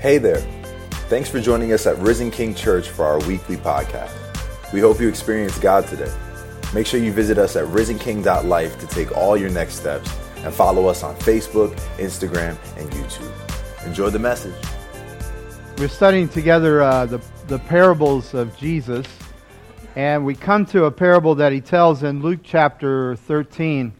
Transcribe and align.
Hey 0.00 0.16
there. 0.16 0.40
Thanks 1.10 1.28
for 1.28 1.42
joining 1.42 1.74
us 1.74 1.86
at 1.86 1.98
Risen 1.98 2.30
King 2.30 2.54
Church 2.54 2.88
for 2.88 3.04
our 3.04 3.18
weekly 3.26 3.58
podcast. 3.58 4.16
We 4.72 4.80
hope 4.80 4.98
you 4.98 5.06
experience 5.06 5.58
God 5.58 5.86
today. 5.88 6.10
Make 6.72 6.86
sure 6.86 6.98
you 6.98 7.12
visit 7.12 7.36
us 7.36 7.54
at 7.54 7.66
risenking.life 7.66 8.80
to 8.80 8.86
take 8.86 9.14
all 9.14 9.36
your 9.36 9.50
next 9.50 9.74
steps 9.74 10.10
and 10.36 10.54
follow 10.54 10.86
us 10.86 11.02
on 11.02 11.14
Facebook, 11.16 11.74
Instagram, 11.98 12.56
and 12.78 12.90
YouTube. 12.92 13.86
Enjoy 13.86 14.08
the 14.08 14.18
message. 14.18 14.54
We're 15.76 15.88
studying 15.88 16.30
together 16.30 16.80
uh, 16.80 17.04
the, 17.04 17.20
the 17.48 17.58
parables 17.58 18.32
of 18.32 18.56
Jesus, 18.56 19.06
and 19.96 20.24
we 20.24 20.34
come 20.34 20.64
to 20.64 20.86
a 20.86 20.90
parable 20.90 21.34
that 21.34 21.52
he 21.52 21.60
tells 21.60 22.04
in 22.04 22.22
Luke 22.22 22.40
chapter 22.42 23.16
13. 23.16 23.92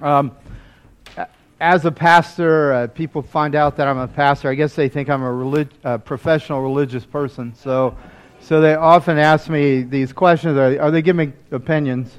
Um, 0.00 0.36
as 1.60 1.84
a 1.84 1.92
pastor, 1.92 2.72
uh, 2.72 2.86
people 2.86 3.20
find 3.20 3.54
out 3.54 3.76
that 3.76 3.86
I'm 3.86 3.98
a 3.98 4.08
pastor. 4.08 4.48
I 4.48 4.54
guess 4.54 4.74
they 4.74 4.88
think 4.88 5.10
I'm 5.10 5.22
a 5.22 5.32
relig- 5.32 5.68
uh, 5.84 5.98
professional 5.98 6.62
religious 6.62 7.04
person. 7.04 7.54
So, 7.54 7.96
so 8.40 8.62
they 8.62 8.74
often 8.74 9.18
ask 9.18 9.50
me 9.50 9.82
these 9.82 10.12
questions, 10.12 10.56
or, 10.56 10.80
or 10.80 10.90
they 10.90 11.02
give 11.02 11.16
me 11.16 11.34
opinions. 11.50 12.18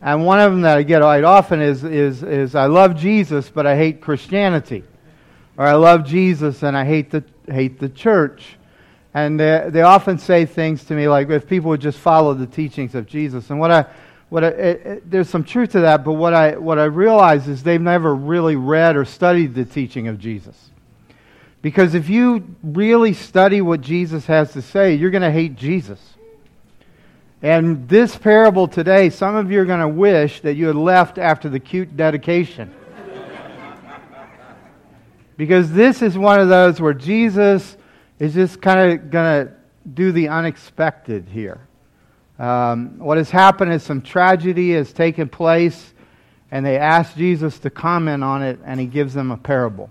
And 0.00 0.24
one 0.24 0.40
of 0.40 0.50
them 0.50 0.62
that 0.62 0.78
I 0.78 0.82
get 0.82 1.02
quite 1.02 1.24
often 1.24 1.60
is, 1.60 1.84
is, 1.84 2.22
is 2.22 2.54
I 2.54 2.66
love 2.66 2.96
Jesus, 2.96 3.50
but 3.50 3.66
I 3.66 3.76
hate 3.76 4.00
Christianity. 4.00 4.82
Or 5.58 5.66
I 5.66 5.74
love 5.74 6.06
Jesus 6.06 6.62
and 6.62 6.74
I 6.74 6.86
hate 6.86 7.10
the, 7.10 7.22
hate 7.46 7.78
the 7.78 7.90
church. 7.90 8.56
And 9.12 9.38
they, 9.38 9.66
they 9.68 9.82
often 9.82 10.18
say 10.18 10.46
things 10.46 10.84
to 10.84 10.94
me 10.94 11.06
like, 11.06 11.28
if 11.28 11.46
people 11.46 11.68
would 11.68 11.82
just 11.82 11.98
follow 11.98 12.32
the 12.32 12.46
teachings 12.46 12.94
of 12.94 13.06
Jesus. 13.06 13.50
And 13.50 13.60
what 13.60 13.70
I, 13.70 13.84
what 14.30 14.44
I, 14.44 14.48
it, 14.48 14.86
it, 14.86 15.10
there's 15.10 15.28
some 15.28 15.44
truth 15.44 15.72
to 15.72 15.80
that, 15.80 16.04
but 16.04 16.12
what 16.12 16.32
I, 16.32 16.56
what 16.56 16.78
I 16.78 16.84
realize 16.84 17.48
is 17.48 17.62
they've 17.62 17.80
never 17.80 18.14
really 18.14 18.56
read 18.56 18.96
or 18.96 19.04
studied 19.04 19.54
the 19.54 19.64
teaching 19.64 20.06
of 20.08 20.18
Jesus. 20.18 20.70
Because 21.62 21.94
if 21.94 22.08
you 22.08 22.56
really 22.62 23.12
study 23.12 23.60
what 23.60 23.80
Jesus 23.80 24.26
has 24.26 24.52
to 24.52 24.62
say, 24.62 24.94
you're 24.94 25.10
going 25.10 25.22
to 25.22 25.32
hate 25.32 25.56
Jesus. 25.56 26.00
And 27.42 27.88
this 27.88 28.16
parable 28.16 28.68
today, 28.68 29.10
some 29.10 29.34
of 29.34 29.50
you 29.50 29.60
are 29.60 29.64
going 29.64 29.80
to 29.80 29.88
wish 29.88 30.40
that 30.42 30.54
you 30.54 30.68
had 30.68 30.76
left 30.76 31.18
after 31.18 31.48
the 31.48 31.60
cute 31.60 31.96
dedication. 31.96 32.72
because 35.36 35.72
this 35.72 36.02
is 36.02 36.16
one 36.16 36.38
of 36.38 36.48
those 36.48 36.80
where 36.80 36.94
Jesus 36.94 37.76
is 38.18 38.34
just 38.34 38.62
kind 38.62 38.92
of 38.92 39.10
going 39.10 39.46
to 39.46 39.52
do 39.92 40.12
the 40.12 40.28
unexpected 40.28 41.28
here. 41.30 41.60
Um, 42.40 42.98
what 42.98 43.18
has 43.18 43.30
happened 43.30 43.70
is 43.74 43.82
some 43.82 44.00
tragedy 44.00 44.72
has 44.72 44.94
taken 44.94 45.28
place, 45.28 45.92
and 46.50 46.64
they 46.64 46.78
ask 46.78 47.14
Jesus 47.14 47.58
to 47.58 47.68
comment 47.68 48.24
on 48.24 48.42
it, 48.42 48.58
and 48.64 48.80
he 48.80 48.86
gives 48.86 49.12
them 49.12 49.30
a 49.30 49.36
parable. 49.36 49.90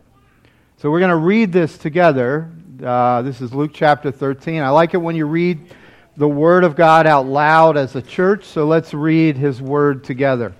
So 0.78 0.89
we're 0.89 0.97
going 0.97 1.09
to 1.11 1.16
read 1.16 1.52
this 1.53 1.78
together. 1.78 2.50
Uh, 2.83 3.22
this 3.22 3.39
is 3.39 3.53
Luke 3.53 3.69
chapter 3.72 4.09
13. 4.09 4.64
I 4.64 4.69
like 4.69 4.95
it 4.95 4.97
when 4.97 5.16
you 5.16 5.28
read 5.28 5.59
the 6.17 6.28
Word 6.28 6.64
of 6.64 6.75
God 6.75 7.06
out 7.06 7.28
loud 7.28 7.78
as 7.78 7.95
a 7.95 8.02
church, 8.02 8.45
so 8.45 8.66
let's 8.66 8.95
read 8.95 9.38
His 9.38 9.61
Word 9.61 10.03
together. 10.03 10.52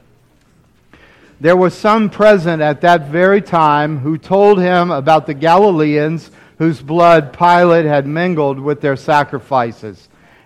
There 1.42 1.58
was 1.58 1.74
some 1.74 2.12
present 2.12 2.62
at 2.62 2.82
that 2.82 3.08
very 3.08 3.42
time 3.42 3.98
who 3.98 4.20
told 4.20 4.60
him 4.60 4.92
about 4.92 5.26
the 5.26 5.34
Galileans 5.34 6.30
whose 6.60 6.82
blood 6.82 7.32
Pilate 7.32 7.86
had 7.86 8.06
mingled 8.06 8.60
with 8.60 8.80
their 8.80 8.98
sacrifices. 8.98 10.09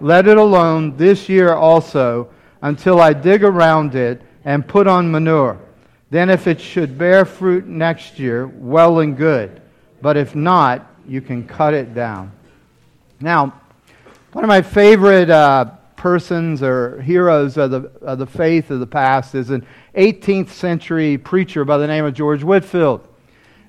let 0.00 0.26
it 0.28 0.36
alone 0.36 0.96
this 0.96 1.28
year 1.28 1.52
also, 1.52 2.30
until 2.62 3.00
I 3.00 3.12
dig 3.12 3.44
around 3.44 3.94
it 3.94 4.22
and 4.44 4.66
put 4.66 4.86
on 4.86 5.10
manure. 5.10 5.58
Then, 6.10 6.30
if 6.30 6.46
it 6.46 6.60
should 6.60 6.96
bear 6.96 7.24
fruit 7.24 7.66
next 7.66 8.18
year, 8.18 8.46
well 8.46 9.00
and 9.00 9.16
good. 9.16 9.60
But 10.00 10.16
if 10.16 10.34
not, 10.34 10.86
you 11.08 11.20
can 11.20 11.46
cut 11.46 11.74
it 11.74 11.94
down. 11.94 12.32
Now, 13.20 13.60
one 14.32 14.44
of 14.44 14.48
my 14.48 14.62
favorite 14.62 15.30
uh, 15.30 15.66
persons 15.96 16.62
or 16.62 17.00
heroes 17.02 17.56
of 17.56 17.70
the, 17.70 17.90
of 18.02 18.18
the 18.18 18.26
faith 18.26 18.70
of 18.70 18.80
the 18.80 18.86
past 18.86 19.34
is 19.34 19.50
an 19.50 19.66
18th 19.96 20.50
century 20.50 21.18
preacher 21.18 21.64
by 21.64 21.78
the 21.78 21.86
name 21.86 22.04
of 22.04 22.14
George 22.14 22.44
Whitefield. 22.44 23.06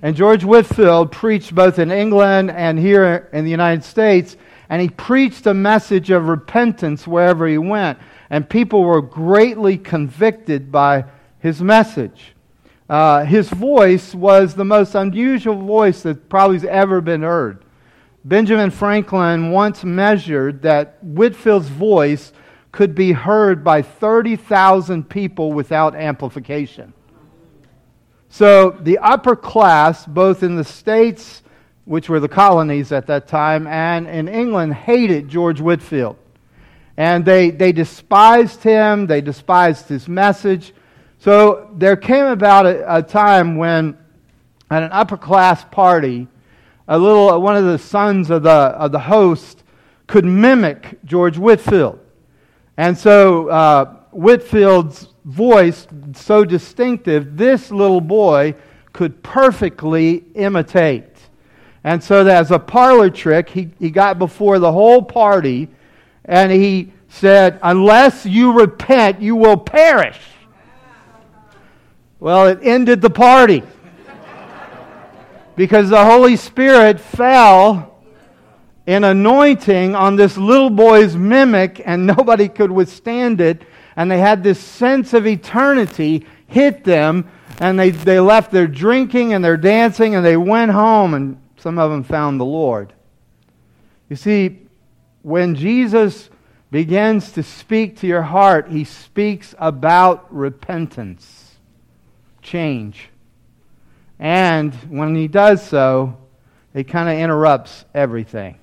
And 0.01 0.15
George 0.15 0.44
Whitefield 0.44 1.11
preached 1.11 1.55
both 1.55 1.79
in 1.79 1.89
England 1.89 2.51
and 2.51 2.77
here 2.77 3.29
in 3.33 3.45
the 3.45 3.51
United 3.51 3.83
States 3.83 4.38
and 4.69 4.81
he 4.81 4.89
preached 4.89 5.45
a 5.45 5.53
message 5.53 6.09
of 6.09 6.28
repentance 6.28 7.07
wherever 7.07 7.47
he 7.47 7.57
went. 7.57 8.00
And 8.29 8.50
people 8.50 8.83
were 8.83 9.01
greatly 9.01 9.78
convicted 9.78 10.72
by 10.72 11.05
his 11.39 11.61
message. 11.61 12.35
Uh, 12.89 13.23
his 13.25 13.50
voice 13.50 14.13
was 14.13 14.56
the 14.56 14.66
most 14.66 14.95
unusual 14.95 15.56
voice 15.56 16.01
that 16.03 16.29
probably 16.29 16.57
has 16.57 16.66
ever 16.66 17.01
been 17.01 17.22
heard. 17.22 17.63
Benjamin 18.23 18.72
Franklin 18.72 19.51
once 19.51 19.83
measured 19.83 20.61
that 20.63 20.97
Whitefield's 21.01 21.69
voice 21.69 22.33
could 22.72 22.94
be 22.94 23.13
heard 23.13 23.63
by 23.63 23.81
30,000 23.81 25.09
people 25.09 25.53
without 25.53 25.95
amplification. 25.95 26.94
So 28.29 28.72
the 28.72 28.97
upper 28.97 29.35
class, 29.35 30.06
both 30.06 30.44
in 30.44 30.57
the 30.57 30.63
States 30.63 31.41
which 31.87 32.09
were 32.09 32.19
the 32.19 32.27
colonies 32.27 32.91
at 32.91 33.07
that 33.07 33.27
time, 33.27 33.65
and 33.65 34.07
in 34.07 34.27
England 34.27 34.73
hated 34.73 35.29
George 35.29 35.61
Whitefield. 35.61 36.17
And 36.97 37.23
they, 37.23 37.49
they 37.49 37.71
despised 37.71 38.61
him, 38.61 39.07
they 39.07 39.21
despised 39.21 39.87
his 39.87 40.07
message. 40.07 40.73
So 41.19 41.71
there 41.75 41.95
came 41.95 42.25
about 42.25 42.65
a, 42.65 42.97
a 42.97 43.01
time 43.01 43.55
when, 43.55 43.97
at 44.69 44.83
an 44.83 44.89
upper 44.91 45.15
class 45.15 45.63
party, 45.63 46.27
a 46.89 46.99
little 46.99 47.41
one 47.41 47.55
of 47.55 47.65
the 47.65 47.77
sons 47.77 48.29
of 48.29 48.43
the, 48.43 48.49
of 48.49 48.91
the 48.91 48.99
host 48.99 49.63
could 50.07 50.25
mimic 50.25 50.99
George 51.05 51.37
Whitefield. 51.37 51.99
And 52.75 52.97
so 52.97 53.47
uh, 53.47 53.85
Whitefield's 54.11 55.09
voice, 55.23 55.87
so 56.13 56.43
distinctive, 56.43 57.37
this 57.37 57.71
little 57.71 58.01
boy 58.01 58.55
could 58.93 59.21
perfectly 59.23 60.25
imitate. 60.35 61.16
And 61.87 62.03
so, 62.03 62.27
as 62.27 62.51
a 62.51 62.59
parlor 62.59 63.09
trick, 63.09 63.47
he, 63.47 63.69
he 63.79 63.89
got 63.91 64.19
before 64.19 64.59
the 64.59 64.73
whole 64.73 65.01
party 65.01 65.69
and 66.25 66.51
he 66.51 66.91
said, 67.07 67.62
Unless 67.63 68.25
you 68.25 68.51
repent, 68.51 69.21
you 69.21 69.38
will 69.38 69.56
perish. 69.56 70.19
Well, 72.19 72.47
it 72.47 72.59
ended 72.62 73.00
the 73.00 73.09
party 73.09 73.63
because 75.56 75.89
the 75.89 76.03
Holy 76.03 76.35
Spirit 76.35 77.00
fell 77.00 78.03
in 78.85 79.06
anointing 79.06 79.95
on 79.95 80.17
this 80.17 80.35
little 80.35 80.69
boy's 80.69 81.15
mimic, 81.15 81.81
and 81.85 82.06
nobody 82.17 82.50
could 82.50 82.69
withstand 82.69 83.39
it. 83.39 83.62
And 83.95 84.12
they 84.12 84.19
had 84.19 84.44
this 84.44 84.59
sense 84.59 85.13
of 85.13 85.25
eternity 85.25 86.25
hit 86.47 86.83
them, 86.83 87.29
and 87.62 87.79
they, 87.79 87.91
they 87.91 88.19
left 88.19 88.51
their 88.51 88.67
drinking 88.67 89.31
and 89.31 89.41
their 89.41 89.56
dancing, 89.56 90.15
and 90.15 90.25
they 90.25 90.35
went 90.35 90.71
home 90.71 91.13
and 91.13 91.39
some 91.57 91.77
of 91.80 91.92
them 91.92 92.04
found 92.04 92.39
the 92.39 92.45
Lord. 92.45 92.94
You 94.09 94.15
see, 94.15 94.59
when 95.21 95.56
Jesus 95.56 96.30
begins 96.71 97.31
to 97.33 97.44
speak 97.44 97.98
to 97.98 98.07
your 98.07 98.21
heart, 98.21 98.69
he 98.69 98.83
speaks 98.83 99.56
about 99.57 100.33
repentance, 100.33 101.56
change. 102.42 103.09
And 104.19 104.74
when 104.89 105.15
he 105.15 105.27
does 105.27 105.65
so, 105.65 106.18
it 106.74 106.86
kind 106.86 107.09
of 107.09 107.18
interrupts 107.18 107.86
everything. 107.94 108.60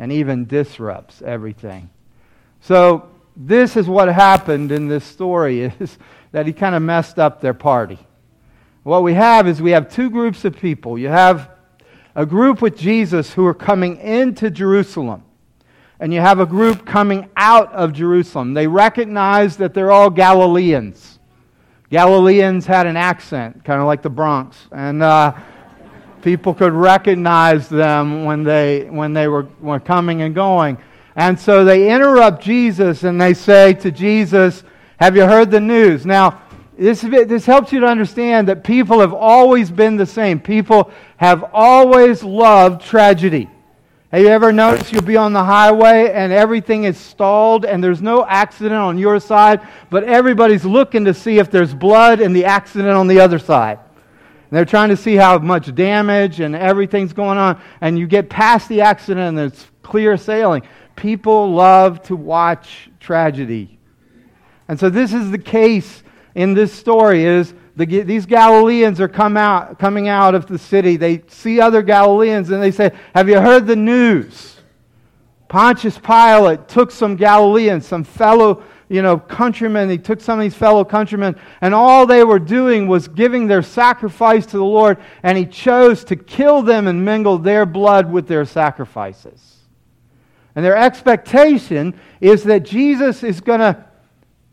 and 0.00 0.12
even 0.12 0.46
disrupts 0.46 1.22
everything. 1.22 1.90
So, 2.60 3.10
this 3.36 3.76
is 3.76 3.88
what 3.88 4.08
happened 4.08 4.70
in 4.70 4.86
this 4.86 5.04
story 5.04 5.62
is 5.80 5.98
that 6.30 6.46
he 6.46 6.52
kind 6.52 6.76
of 6.76 6.82
messed 6.82 7.18
up 7.18 7.40
their 7.40 7.54
party. 7.54 7.98
What 8.84 9.02
we 9.02 9.14
have 9.14 9.48
is 9.48 9.60
we 9.60 9.72
have 9.72 9.92
two 9.92 10.08
groups 10.08 10.44
of 10.44 10.56
people. 10.56 10.98
You 10.98 11.08
have 11.08 11.50
a 12.18 12.26
group 12.26 12.60
with 12.60 12.76
Jesus 12.76 13.32
who 13.32 13.46
are 13.46 13.54
coming 13.54 13.96
into 13.98 14.50
Jerusalem, 14.50 15.22
and 16.00 16.12
you 16.12 16.20
have 16.20 16.40
a 16.40 16.46
group 16.46 16.84
coming 16.84 17.30
out 17.36 17.72
of 17.72 17.92
Jerusalem. 17.92 18.54
They 18.54 18.66
recognize 18.66 19.56
that 19.58 19.72
they're 19.72 19.92
all 19.92 20.10
Galileans. 20.10 21.20
Galileans 21.90 22.66
had 22.66 22.88
an 22.88 22.96
accent, 22.96 23.64
kind 23.64 23.80
of 23.80 23.86
like 23.86 24.02
the 24.02 24.10
Bronx, 24.10 24.56
and 24.72 25.00
uh, 25.00 25.32
people 26.20 26.54
could 26.54 26.72
recognize 26.72 27.68
them 27.68 28.24
when 28.24 28.42
they, 28.42 28.88
when 28.90 29.12
they 29.12 29.28
were, 29.28 29.46
were 29.60 29.78
coming 29.78 30.22
and 30.22 30.34
going. 30.34 30.76
And 31.14 31.38
so 31.38 31.64
they 31.64 31.88
interrupt 31.88 32.42
Jesus 32.42 33.04
and 33.04 33.20
they 33.20 33.32
say 33.32 33.74
to 33.74 33.92
Jesus, 33.92 34.64
Have 34.98 35.14
you 35.14 35.24
heard 35.24 35.52
the 35.52 35.60
news? 35.60 36.04
Now, 36.04 36.42
this, 36.78 37.00
this 37.00 37.44
helps 37.44 37.72
you 37.72 37.80
to 37.80 37.86
understand 37.86 38.48
that 38.48 38.62
people 38.62 39.00
have 39.00 39.12
always 39.12 39.70
been 39.70 39.96
the 39.96 40.06
same. 40.06 40.38
People 40.38 40.92
have 41.16 41.44
always 41.52 42.22
loved 42.22 42.82
tragedy. 42.82 43.50
Have 44.12 44.22
you 44.22 44.28
ever 44.28 44.52
noticed 44.52 44.92
you'll 44.92 45.02
be 45.02 45.16
on 45.16 45.32
the 45.32 45.42
highway 45.42 46.12
and 46.14 46.32
everything 46.32 46.84
is 46.84 46.96
stalled 46.96 47.66
and 47.66 47.82
there's 47.82 48.00
no 48.00 48.24
accident 48.24 48.80
on 48.80 48.96
your 48.96 49.18
side, 49.18 49.60
but 49.90 50.04
everybody's 50.04 50.64
looking 50.64 51.04
to 51.04 51.12
see 51.12 51.38
if 51.38 51.50
there's 51.50 51.74
blood 51.74 52.20
in 52.20 52.32
the 52.32 52.44
accident 52.44 52.94
on 52.94 53.08
the 53.08 53.20
other 53.20 53.38
side? 53.38 53.78
And 53.78 54.56
they're 54.56 54.64
trying 54.64 54.88
to 54.90 54.96
see 54.96 55.16
how 55.16 55.38
much 55.40 55.74
damage 55.74 56.40
and 56.40 56.54
everything's 56.56 57.12
going 57.12 57.38
on, 57.38 57.60
and 57.80 57.98
you 57.98 58.06
get 58.06 58.30
past 58.30 58.68
the 58.68 58.80
accident 58.82 59.36
and 59.36 59.52
it's 59.52 59.66
clear 59.82 60.16
sailing. 60.16 60.62
People 60.96 61.52
love 61.52 62.02
to 62.04 62.16
watch 62.16 62.88
tragedy. 63.00 63.78
And 64.68 64.78
so 64.78 64.88
this 64.88 65.12
is 65.12 65.30
the 65.30 65.38
case 65.38 66.02
in 66.38 66.54
this 66.54 66.72
story 66.72 67.24
is 67.24 67.52
the, 67.74 67.84
these 67.84 68.24
Galileans 68.24 69.00
are 69.00 69.08
come 69.08 69.36
out, 69.36 69.76
coming 69.80 70.06
out 70.06 70.36
of 70.36 70.46
the 70.46 70.56
city. 70.56 70.96
They 70.96 71.24
see 71.26 71.60
other 71.60 71.82
Galileans 71.82 72.50
and 72.50 72.62
they 72.62 72.70
say, 72.70 72.92
Have 73.12 73.28
you 73.28 73.40
heard 73.40 73.66
the 73.66 73.74
news? 73.74 74.56
Pontius 75.48 75.98
Pilate 75.98 76.68
took 76.68 76.92
some 76.92 77.16
Galileans, 77.16 77.84
some 77.84 78.04
fellow 78.04 78.62
you 78.88 79.02
know, 79.02 79.18
countrymen. 79.18 79.90
He 79.90 79.98
took 79.98 80.20
some 80.20 80.38
of 80.38 80.44
these 80.44 80.54
fellow 80.54 80.84
countrymen, 80.84 81.34
and 81.60 81.74
all 81.74 82.06
they 82.06 82.22
were 82.22 82.38
doing 82.38 82.86
was 82.86 83.08
giving 83.08 83.48
their 83.48 83.62
sacrifice 83.62 84.46
to 84.46 84.58
the 84.58 84.64
Lord, 84.64 84.98
and 85.24 85.36
he 85.36 85.44
chose 85.44 86.04
to 86.04 86.16
kill 86.16 86.62
them 86.62 86.86
and 86.86 87.04
mingle 87.04 87.36
their 87.36 87.66
blood 87.66 88.10
with 88.10 88.28
their 88.28 88.44
sacrifices. 88.44 89.56
And 90.54 90.64
their 90.64 90.76
expectation 90.76 91.98
is 92.20 92.44
that 92.44 92.60
Jesus 92.60 93.24
is 93.24 93.40
going 93.40 93.60
to 93.60 93.87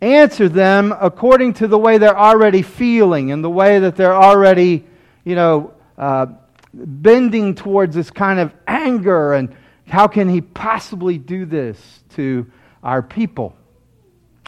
answer 0.05 0.47
them 0.47 0.93
according 0.99 1.53
to 1.53 1.67
the 1.67 1.77
way 1.77 1.97
they're 1.97 2.17
already 2.17 2.61
feeling 2.61 3.31
and 3.31 3.43
the 3.43 3.49
way 3.49 3.79
that 3.79 3.95
they're 3.95 4.15
already, 4.15 4.85
you 5.23 5.35
know, 5.35 5.73
uh, 5.97 6.27
bending 6.73 7.55
towards 7.55 7.95
this 7.95 8.11
kind 8.11 8.39
of 8.39 8.53
anger 8.67 9.33
and 9.33 9.55
how 9.87 10.07
can 10.07 10.29
he 10.29 10.41
possibly 10.41 11.17
do 11.17 11.45
this 11.45 12.03
to 12.15 12.49
our 12.83 13.01
people? 13.01 13.55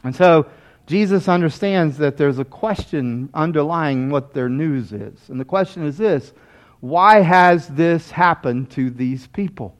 And 0.04 0.16
so 0.16 0.48
Jesus 0.88 1.28
understands 1.28 1.98
that 1.98 2.18
there's 2.18 2.40
a 2.40 2.46
question 2.46 3.30
underlying 3.34 4.10
what 4.10 4.34
their 4.34 4.50
news 4.50 4.94
is. 4.94 5.30
And 5.30 5.40
the 5.40 5.46
question 5.46 5.86
is 5.86 5.98
this 5.98 6.34
why 6.80 7.22
has 7.22 7.68
this 7.68 8.12
happened 8.12 8.70
to 8.72 8.90
these 8.90 9.28
people? 9.28 9.76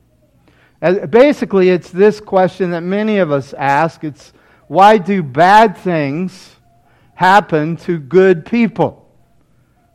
basically, 1.10 1.70
it's 1.70 1.90
this 1.90 2.20
question 2.20 2.70
that 2.70 2.82
many 2.82 3.18
of 3.18 3.32
us 3.32 3.52
ask. 3.54 4.04
It's 4.04 4.32
why 4.68 4.98
do 4.98 5.22
bad 5.22 5.76
things 5.76 6.56
happen 7.14 7.76
to 7.78 7.98
good 7.98 8.46
people? 8.46 9.06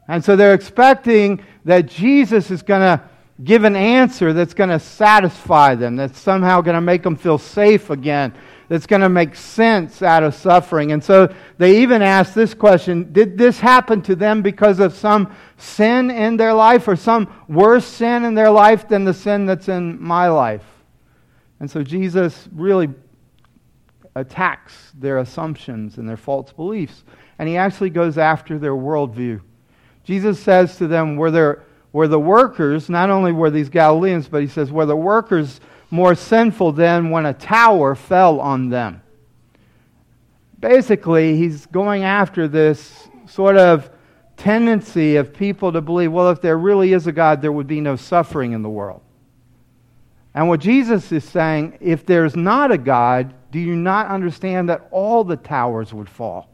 And 0.08 0.24
so 0.24 0.36
they're 0.36 0.54
expecting 0.54 1.44
that 1.66 1.86
Jesus 1.86 2.52
is 2.52 2.62
going 2.62 2.81
to 2.81 3.04
give 3.44 3.64
an 3.64 3.75
answer 3.75 4.34
that's 4.34 4.54
going 4.54 4.70
to 4.70 4.80
satisfy 4.80 5.75
them, 5.75 5.96
that's 5.96 6.20
somehow 6.20 6.62
going 6.62 6.75
to 6.75 6.81
make 6.81 7.04
them 7.04 7.16
feel 7.16 7.38
safe 7.38 7.90
again, 7.90 8.34
that's 8.68 8.86
going 8.86 9.02
to 9.02 9.10
make 9.10 9.36
sense 9.36 10.02
out 10.02 10.24
of 10.24 10.34
suffering. 10.34 10.92
And 10.92 11.04
so 11.04 11.34
they 11.58 11.81
even 11.81 12.02
ask 12.02 12.34
this 12.34 12.54
question 12.54 13.12
Did 13.14 13.38
this 13.38 13.60
happen 13.60 14.02
to 14.04 14.16
them 14.16 14.42
because 14.42 14.80
of 14.80 14.94
some 14.94 15.34
sin 15.58 16.10
in 16.12 16.38
their 16.38 16.54
life 16.54 16.88
or 16.88 16.96
some 16.96 17.31
worse 17.48 17.86
sin 17.86 18.26
in 18.26 18.34
their 18.34 18.52
life 18.52 18.88
than 18.88 19.04
the 19.04 19.14
sin 19.14 19.46
that's 19.46 19.69
in 19.69 20.02
my 20.02 20.28
life? 20.30 20.66
And 21.60 21.69
so 21.69 21.84
Jesus 21.84 22.50
really 22.52 22.90
attacks 24.15 24.92
their 24.98 25.18
assumptions 25.19 25.98
and 25.98 26.07
their 26.07 26.18
false 26.18 26.51
beliefs. 26.51 27.04
And 27.39 27.50
he 27.50 27.57
actually 27.57 27.89
goes 27.89 28.18
after 28.18 28.57
their 28.57 28.74
worldview. 28.74 29.42
Jesus 30.04 30.39
says 30.39 30.77
to 30.77 30.88
them, 30.88 31.15
were, 31.15 31.31
there, 31.31 31.63
were 31.92 32.07
the 32.07 32.19
workers, 32.19 32.89
not 32.89 33.10
only 33.10 33.31
were 33.31 33.50
these 33.50 33.69
Galileans, 33.69 34.27
but 34.27 34.42
he 34.42 34.48
says, 34.48 34.71
were 34.71 34.86
the 34.86 34.95
workers 34.95 35.62
more 35.89 36.15
sinful 36.15 36.74
than 36.74 37.10
when 37.10 37.25
a 37.25 37.33
tower 37.33 37.95
fell 37.95 38.39
on 38.39 38.69
them? 38.69 39.01
Basically, 40.59 41.38
he's 41.38 41.66
going 41.68 42.04
after 42.04 42.48
this 42.48 43.07
sort 43.27 43.57
of 43.57 43.89
tendency 44.38 45.16
of 45.18 45.33
people 45.33 45.71
to 45.71 45.81
believe, 45.81 46.12
well, 46.12 46.30
if 46.30 46.42
there 46.42 46.57
really 46.57 46.94
is 46.94 47.07
a 47.07 47.12
God, 47.12 47.42
there 47.42 47.51
would 47.51 47.68
be 47.68 47.80
no 47.80 47.95
suffering 47.95 48.54
in 48.54 48.62
the 48.62 48.69
world. 48.69 49.03
And 50.35 50.50
what 50.50 50.59
Jesus 50.59 51.12
is 51.12 51.24
saying, 51.24 51.77
if 51.80 52.06
there's 52.06 52.35
not 52.35 52.71
a 52.71 52.77
God, 52.77 53.33
do 53.51 53.59
you 53.59 53.75
not 53.75 54.07
understand 54.07 54.69
that 54.69 54.88
all 54.91 55.24
the 55.24 55.38
towers 55.38 55.94
would 55.94 56.09
fall? 56.09 56.50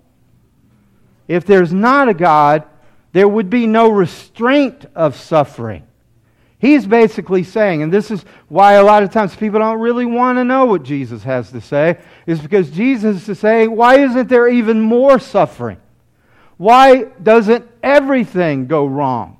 If 1.27 1.45
there's 1.45 1.71
not 1.71 2.09
a 2.09 2.13
God, 2.13 2.65
there 3.13 3.27
would 3.27 3.49
be 3.49 3.67
no 3.67 3.89
restraint 3.89 4.85
of 4.95 5.15
suffering. 5.15 5.83
He's 6.59 6.85
basically 6.85 7.43
saying, 7.43 7.83
and 7.83 7.93
this 7.93 8.11
is 8.11 8.25
why 8.49 8.73
a 8.73 8.83
lot 8.83 9.01
of 9.03 9.11
times 9.11 9.33
people 9.33 9.59
don't 9.59 9.79
really 9.79 10.05
want 10.05 10.37
to 10.39 10.43
know 10.43 10.65
what 10.65 10.83
Jesus 10.83 11.23
has 11.23 11.51
to 11.51 11.61
say, 11.61 11.99
is 12.27 12.41
because 12.41 12.69
Jesus 12.69 13.29
is 13.29 13.39
saying, 13.39 13.73
why 13.73 13.99
isn't 13.99 14.27
there 14.27 14.49
even 14.49 14.81
more 14.81 15.19
suffering? 15.19 15.77
Why 16.57 17.03
doesn't 17.03 17.65
everything 17.81 18.67
go 18.67 18.85
wrong? 18.85 19.37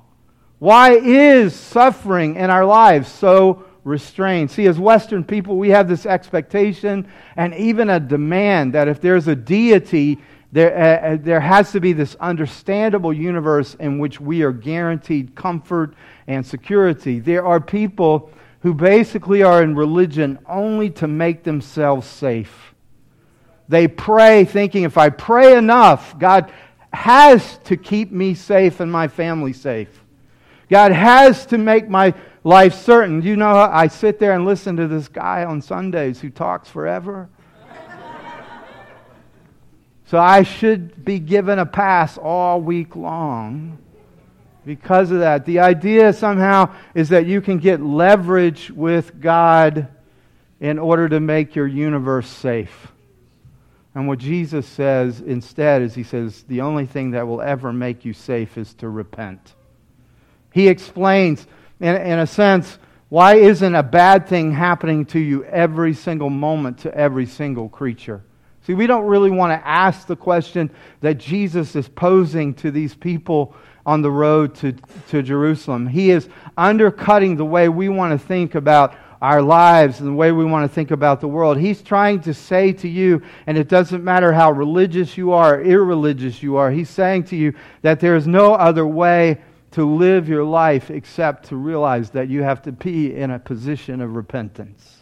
Why 0.58 0.92
is 0.92 1.54
suffering 1.54 2.36
in 2.36 2.48
our 2.48 2.64
lives 2.64 3.10
so 3.10 3.64
restrained. 3.84 4.50
See, 4.50 4.66
as 4.66 4.78
Western 4.78 5.24
people, 5.24 5.56
we 5.56 5.70
have 5.70 5.88
this 5.88 6.06
expectation 6.06 7.10
and 7.36 7.54
even 7.54 7.90
a 7.90 8.00
demand 8.00 8.74
that 8.74 8.88
if 8.88 9.00
there's 9.00 9.28
a 9.28 9.36
deity, 9.36 10.18
there, 10.52 10.76
uh, 10.76 11.14
uh, 11.14 11.18
there 11.20 11.40
has 11.40 11.72
to 11.72 11.80
be 11.80 11.92
this 11.92 12.16
understandable 12.16 13.12
universe 13.12 13.74
in 13.74 13.98
which 13.98 14.20
we 14.20 14.42
are 14.42 14.52
guaranteed 14.52 15.34
comfort 15.34 15.94
and 16.26 16.44
security. 16.44 17.20
There 17.20 17.46
are 17.46 17.60
people 17.60 18.30
who 18.60 18.74
basically 18.74 19.42
are 19.42 19.62
in 19.62 19.74
religion 19.74 20.38
only 20.46 20.90
to 20.90 21.08
make 21.08 21.44
themselves 21.44 22.06
safe. 22.06 22.74
They 23.68 23.86
pray 23.88 24.44
thinking, 24.44 24.82
if 24.82 24.98
I 24.98 25.10
pray 25.10 25.56
enough, 25.56 26.18
God 26.18 26.52
has 26.92 27.58
to 27.64 27.76
keep 27.76 28.10
me 28.10 28.34
safe 28.34 28.80
and 28.80 28.90
my 28.90 29.08
family 29.08 29.52
safe. 29.52 29.99
God 30.70 30.92
has 30.92 31.46
to 31.46 31.58
make 31.58 31.88
my 31.88 32.14
life 32.44 32.74
certain. 32.74 33.22
You 33.22 33.36
know, 33.36 33.50
I 33.50 33.88
sit 33.88 34.20
there 34.20 34.32
and 34.32 34.44
listen 34.44 34.76
to 34.76 34.86
this 34.86 35.08
guy 35.08 35.44
on 35.44 35.60
Sundays 35.60 36.20
who 36.20 36.30
talks 36.30 36.68
forever. 36.68 37.28
so 40.06 40.18
I 40.18 40.44
should 40.44 41.04
be 41.04 41.18
given 41.18 41.58
a 41.58 41.66
pass 41.66 42.16
all 42.16 42.60
week 42.60 42.94
long 42.94 43.78
because 44.64 45.10
of 45.10 45.18
that. 45.18 45.44
The 45.44 45.58
idea 45.58 46.12
somehow 46.12 46.72
is 46.94 47.08
that 47.08 47.26
you 47.26 47.40
can 47.40 47.58
get 47.58 47.80
leverage 47.80 48.70
with 48.70 49.20
God 49.20 49.88
in 50.60 50.78
order 50.78 51.08
to 51.08 51.18
make 51.18 51.56
your 51.56 51.66
universe 51.66 52.28
safe. 52.28 52.92
And 53.94 54.06
what 54.06 54.20
Jesus 54.20 54.66
says 54.66 55.20
instead 55.20 55.82
is 55.82 55.94
He 55.94 56.04
says, 56.04 56.44
the 56.44 56.60
only 56.60 56.86
thing 56.86 57.10
that 57.10 57.26
will 57.26 57.42
ever 57.42 57.72
make 57.72 58.04
you 58.04 58.12
safe 58.12 58.56
is 58.56 58.72
to 58.74 58.88
repent. 58.88 59.54
He 60.52 60.68
explains 60.68 61.46
in, 61.80 61.96
in 61.96 62.18
a 62.18 62.26
sense, 62.26 62.78
why 63.08 63.36
isn't 63.36 63.74
a 63.74 63.82
bad 63.82 64.28
thing 64.28 64.52
happening 64.52 65.04
to 65.06 65.18
you 65.18 65.44
every 65.44 65.94
single 65.94 66.30
moment 66.30 66.78
to 66.80 66.94
every 66.94 67.26
single 67.26 67.68
creature? 67.68 68.22
See, 68.62 68.74
we 68.74 68.86
don't 68.86 69.06
really 69.06 69.30
want 69.30 69.58
to 69.58 69.66
ask 69.66 70.06
the 70.06 70.16
question 70.16 70.70
that 71.00 71.18
Jesus 71.18 71.74
is 71.74 71.88
posing 71.88 72.54
to 72.54 72.70
these 72.70 72.94
people 72.94 73.54
on 73.86 74.02
the 74.02 74.10
road 74.10 74.54
to, 74.56 74.72
to 75.08 75.22
Jerusalem. 75.22 75.86
He 75.86 76.10
is 76.10 76.28
undercutting 76.56 77.36
the 77.36 77.44
way 77.44 77.68
we 77.68 77.88
want 77.88 78.12
to 78.12 78.26
think 78.26 78.54
about 78.54 78.94
our 79.22 79.42
lives 79.42 80.00
and 80.00 80.08
the 80.08 80.14
way 80.14 80.32
we 80.32 80.44
want 80.44 80.70
to 80.70 80.74
think 80.74 80.90
about 80.90 81.20
the 81.20 81.28
world. 81.28 81.58
He's 81.58 81.82
trying 81.82 82.20
to 82.20 82.34
say 82.34 82.72
to 82.74 82.88
you, 82.88 83.22
and 83.46 83.58
it 83.58 83.68
doesn't 83.68 84.04
matter 84.04 84.32
how 84.32 84.52
religious 84.52 85.16
you 85.16 85.32
are 85.32 85.56
or 85.56 85.62
irreligious 85.62 86.42
you 86.42 86.56
are, 86.56 86.70
he's 86.70 86.90
saying 86.90 87.24
to 87.24 87.36
you 87.36 87.54
that 87.82 88.00
there 88.00 88.16
is 88.16 88.26
no 88.26 88.54
other 88.54 88.86
way 88.86 89.38
to 89.72 89.84
live 89.84 90.28
your 90.28 90.44
life 90.44 90.90
except 90.90 91.46
to 91.46 91.56
realize 91.56 92.10
that 92.10 92.28
you 92.28 92.42
have 92.42 92.62
to 92.62 92.72
be 92.72 93.14
in 93.14 93.30
a 93.30 93.38
position 93.38 94.00
of 94.00 94.16
repentance. 94.16 94.96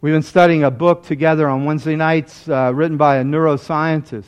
We've 0.00 0.14
been 0.14 0.22
studying 0.22 0.62
a 0.62 0.70
book 0.70 1.02
together 1.02 1.48
on 1.48 1.64
Wednesday 1.64 1.96
nights 1.96 2.48
uh, 2.48 2.72
written 2.72 2.96
by 2.96 3.16
a 3.16 3.24
neuroscientist. 3.24 4.26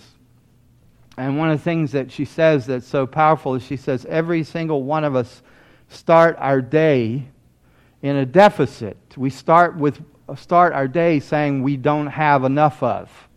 And 1.17 1.39
one 1.39 1.51
of 1.51 1.59
the 1.59 1.63
things 1.63 1.93
that 1.93 2.11
she 2.11 2.25
says 2.25 2.67
that's 2.67 2.87
so 2.87 3.07
powerful 3.07 3.55
is 3.55 3.63
she 3.63 3.77
says 3.77 4.05
every 4.07 4.43
single 4.43 4.83
one 4.83 5.05
of 5.05 5.15
us 5.15 5.43
start 5.89 6.37
our 6.39 6.61
day 6.61 7.29
in 8.03 8.17
a 8.17 8.27
deficit. 8.27 8.97
We 9.17 9.31
start 9.31 9.77
with 9.77 10.03
start 10.37 10.73
our 10.73 10.89
day 10.89 11.21
saying 11.21 11.63
we 11.63 11.77
don't 11.77 12.07
have 12.07 12.45
enough 12.45 12.83
of. 12.83 13.29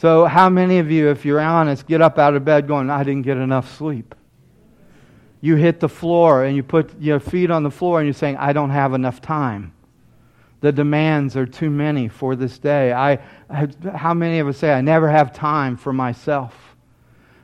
So 0.00 0.24
how 0.24 0.48
many 0.48 0.78
of 0.78 0.90
you 0.90 1.10
if 1.10 1.26
you're 1.26 1.40
honest 1.40 1.86
get 1.86 2.00
up 2.00 2.18
out 2.18 2.34
of 2.34 2.42
bed 2.42 2.66
going 2.66 2.88
I 2.88 3.04
didn't 3.04 3.20
get 3.20 3.36
enough 3.36 3.76
sleep? 3.76 4.14
You 5.42 5.56
hit 5.56 5.78
the 5.78 5.90
floor 5.90 6.44
and 6.44 6.56
you 6.56 6.62
put 6.62 6.98
your 6.98 7.20
feet 7.20 7.50
on 7.50 7.64
the 7.64 7.70
floor 7.70 8.00
and 8.00 8.06
you're 8.06 8.14
saying 8.14 8.38
I 8.38 8.54
don't 8.54 8.70
have 8.70 8.94
enough 8.94 9.20
time. 9.20 9.74
The 10.62 10.72
demands 10.72 11.36
are 11.36 11.44
too 11.44 11.68
many 11.68 12.08
for 12.08 12.34
this 12.34 12.58
day. 12.58 12.94
I, 12.94 13.18
how 13.94 14.14
many 14.14 14.38
of 14.38 14.48
us 14.48 14.56
say, 14.56 14.72
I 14.72 14.80
never 14.80 15.10
have 15.10 15.34
time 15.34 15.76
for 15.76 15.92
myself? 15.92 16.54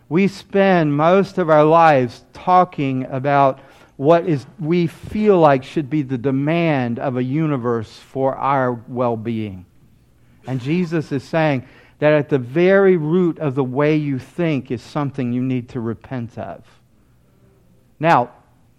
We 0.09 0.27
spend 0.27 0.97
most 0.97 1.37
of 1.37 1.51
our 1.51 1.65
lives 1.65 2.25
talking 2.33 3.05
about 3.05 3.61
what 3.99 4.27
is 4.27 4.47
we 4.59 4.87
feel 4.87 5.39
like 5.39 5.63
should 5.63 5.91
be 5.91 6.01
the 6.01 6.17
demand 6.17 7.01
of 7.01 7.19
a 7.19 7.23
universe 7.23 7.99
for 7.99 8.35
our 8.35 8.73
well-being. 8.73 9.67
And 10.47 10.59
Jesus 10.59 11.13
is 11.13 11.23
saying 11.23 11.67
that 11.99 12.13
at 12.13 12.29
the 12.29 12.39
very 12.39 12.97
root 12.97 13.39
of 13.39 13.55
the 13.55 13.65
way 13.65 13.97
you 13.97 14.19
think 14.19 14.71
is 14.71 14.83
something 14.83 15.33
you 15.33 15.43
need 15.43 15.71
to 15.71 15.81
repent 15.81 16.37
of. 16.39 16.63
Now, 17.99 18.33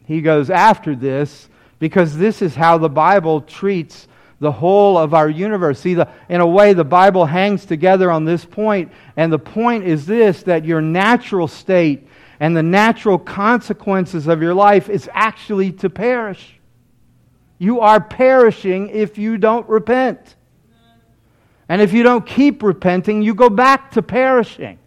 he 0.06 0.22
goes 0.22 0.50
after 0.50 0.96
this 0.96 1.50
because 1.80 2.18
this 2.18 2.42
is 2.42 2.56
how 2.56 2.78
the 2.78 2.90
Bible 2.90 3.42
treats 3.42 4.08
the 4.40 4.52
whole 4.52 4.98
of 4.98 5.14
our 5.14 5.30
universe. 5.30 5.80
See, 5.80 5.96
the, 5.96 6.08
in 6.30 6.42
a 6.42 6.48
way, 6.48 6.74
the 6.74 6.84
Bible 6.84 7.26
hangs 7.26 7.66
together 7.66 8.12
on 8.12 8.24
this 8.24 8.46
point, 8.46 8.92
and 9.16 9.34
the 9.34 9.40
point 9.40 9.84
is 9.84 10.06
this 10.06 10.44
that 10.44 10.64
your 10.64 10.82
natural 10.82 11.48
state 11.48 12.08
and 12.40 12.56
the 12.56 12.64
natural 12.64 13.18
consequences 13.18 14.28
of 14.28 14.42
your 14.42 14.54
life 14.54 14.90
is 14.90 15.10
actually 15.14 15.72
to 15.74 15.90
perish. 15.90 16.60
You 17.58 17.80
are 17.80 18.00
perishing 18.00 18.90
if 18.90 19.18
you 19.18 19.40
don't 19.40 19.68
repent. 19.68 20.37
And 21.70 21.82
if 21.82 21.94
you 21.94 22.04
don't 22.04 22.26
keep 22.26 22.64
repenting, 22.64 23.22
you 23.22 23.34
go 23.34 23.50
back 23.50 23.92
to 23.92 24.02
perishing. 24.02 24.80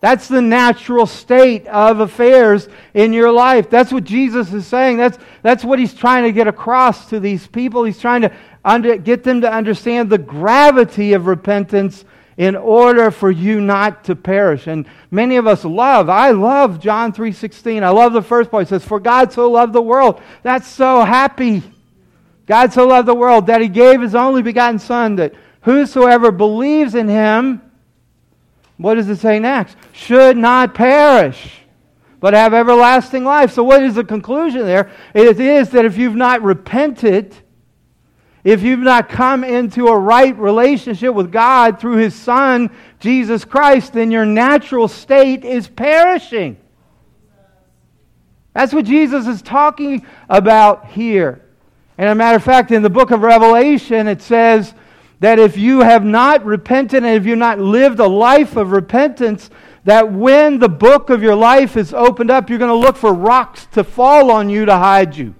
That's 0.00 0.26
the 0.26 0.42
natural 0.42 1.06
state 1.06 1.64
of 1.68 2.00
affairs 2.00 2.68
in 2.92 3.12
your 3.12 3.30
life. 3.30 3.70
That's 3.70 3.92
what 3.92 4.02
Jesus 4.02 4.52
is 4.52 4.66
saying. 4.66 4.96
That's, 4.96 5.16
that's 5.42 5.64
what 5.64 5.78
he's 5.78 5.94
trying 5.94 6.24
to 6.24 6.32
get 6.32 6.48
across 6.48 7.08
to 7.10 7.20
these 7.20 7.46
people. 7.46 7.84
He's 7.84 8.00
trying 8.00 8.22
to 8.22 8.32
under, 8.64 8.96
get 8.96 9.22
them 9.22 9.40
to 9.42 9.52
understand 9.52 10.10
the 10.10 10.18
gravity 10.18 11.12
of 11.12 11.28
repentance 11.28 12.04
in 12.36 12.56
order 12.56 13.12
for 13.12 13.30
you 13.30 13.60
not 13.60 14.02
to 14.04 14.16
perish. 14.16 14.66
And 14.66 14.86
many 15.12 15.36
of 15.36 15.46
us 15.46 15.64
love, 15.64 16.08
I 16.08 16.32
love 16.32 16.80
John 16.80 17.12
3.16. 17.12 17.84
I 17.84 17.90
love 17.90 18.12
the 18.12 18.22
first 18.22 18.50
part. 18.50 18.64
It 18.64 18.70
says, 18.70 18.84
For 18.84 18.98
God 18.98 19.32
so 19.32 19.48
loved 19.48 19.72
the 19.72 19.82
world. 19.82 20.20
That's 20.42 20.66
so 20.66 21.04
happy. 21.04 21.62
God 22.46 22.72
so 22.72 22.88
loved 22.88 23.06
the 23.06 23.14
world 23.14 23.46
that 23.46 23.60
he 23.60 23.68
gave 23.68 24.00
his 24.00 24.16
only 24.16 24.42
begotten 24.42 24.80
Son 24.80 25.14
that 25.16 25.34
whosoever 25.62 26.30
believes 26.30 26.94
in 26.94 27.08
him 27.08 27.60
what 28.82 28.94
does 28.94 29.08
it 29.08 29.18
say 29.18 29.38
next? 29.38 29.76
Should 29.92 30.36
not 30.36 30.74
perish, 30.74 31.60
but 32.18 32.34
have 32.34 32.52
everlasting 32.52 33.24
life. 33.24 33.52
So, 33.52 33.62
what 33.62 33.82
is 33.82 33.94
the 33.94 34.02
conclusion 34.02 34.66
there? 34.66 34.90
It 35.14 35.38
is 35.38 35.70
that 35.70 35.84
if 35.84 35.96
you've 35.96 36.16
not 36.16 36.42
repented, 36.42 37.34
if 38.42 38.62
you've 38.62 38.80
not 38.80 39.08
come 39.08 39.44
into 39.44 39.86
a 39.86 39.96
right 39.96 40.36
relationship 40.36 41.14
with 41.14 41.30
God 41.30 41.78
through 41.78 41.98
His 41.98 42.14
Son, 42.14 42.70
Jesus 42.98 43.44
Christ, 43.44 43.92
then 43.92 44.10
your 44.10 44.26
natural 44.26 44.88
state 44.88 45.44
is 45.44 45.68
perishing. 45.68 46.56
That's 48.52 48.72
what 48.72 48.84
Jesus 48.84 49.28
is 49.28 49.42
talking 49.42 50.04
about 50.28 50.88
here. 50.88 51.40
And 51.96 52.08
a 52.08 52.14
matter 52.16 52.36
of 52.36 52.42
fact, 52.42 52.72
in 52.72 52.82
the 52.82 52.90
book 52.90 53.12
of 53.12 53.20
Revelation, 53.20 54.08
it 54.08 54.20
says 54.20 54.74
that 55.22 55.38
if 55.38 55.56
you 55.56 55.82
have 55.82 56.04
not 56.04 56.44
repented 56.44 57.04
and 57.04 57.16
if 57.16 57.24
you've 57.24 57.38
not 57.38 57.60
lived 57.60 58.00
a 58.00 58.06
life 58.08 58.56
of 58.56 58.72
repentance, 58.72 59.50
that 59.84 60.12
when 60.12 60.58
the 60.58 60.68
book 60.68 61.10
of 61.10 61.22
your 61.22 61.36
life 61.36 61.76
is 61.76 61.94
opened 61.94 62.28
up, 62.28 62.50
you're 62.50 62.58
going 62.58 62.68
to 62.68 62.74
look 62.74 62.96
for 62.96 63.14
rocks 63.14 63.66
to 63.66 63.84
fall 63.84 64.32
on 64.32 64.50
you 64.50 64.64
to 64.64 64.76
hide 64.76 65.16
you. 65.16 65.32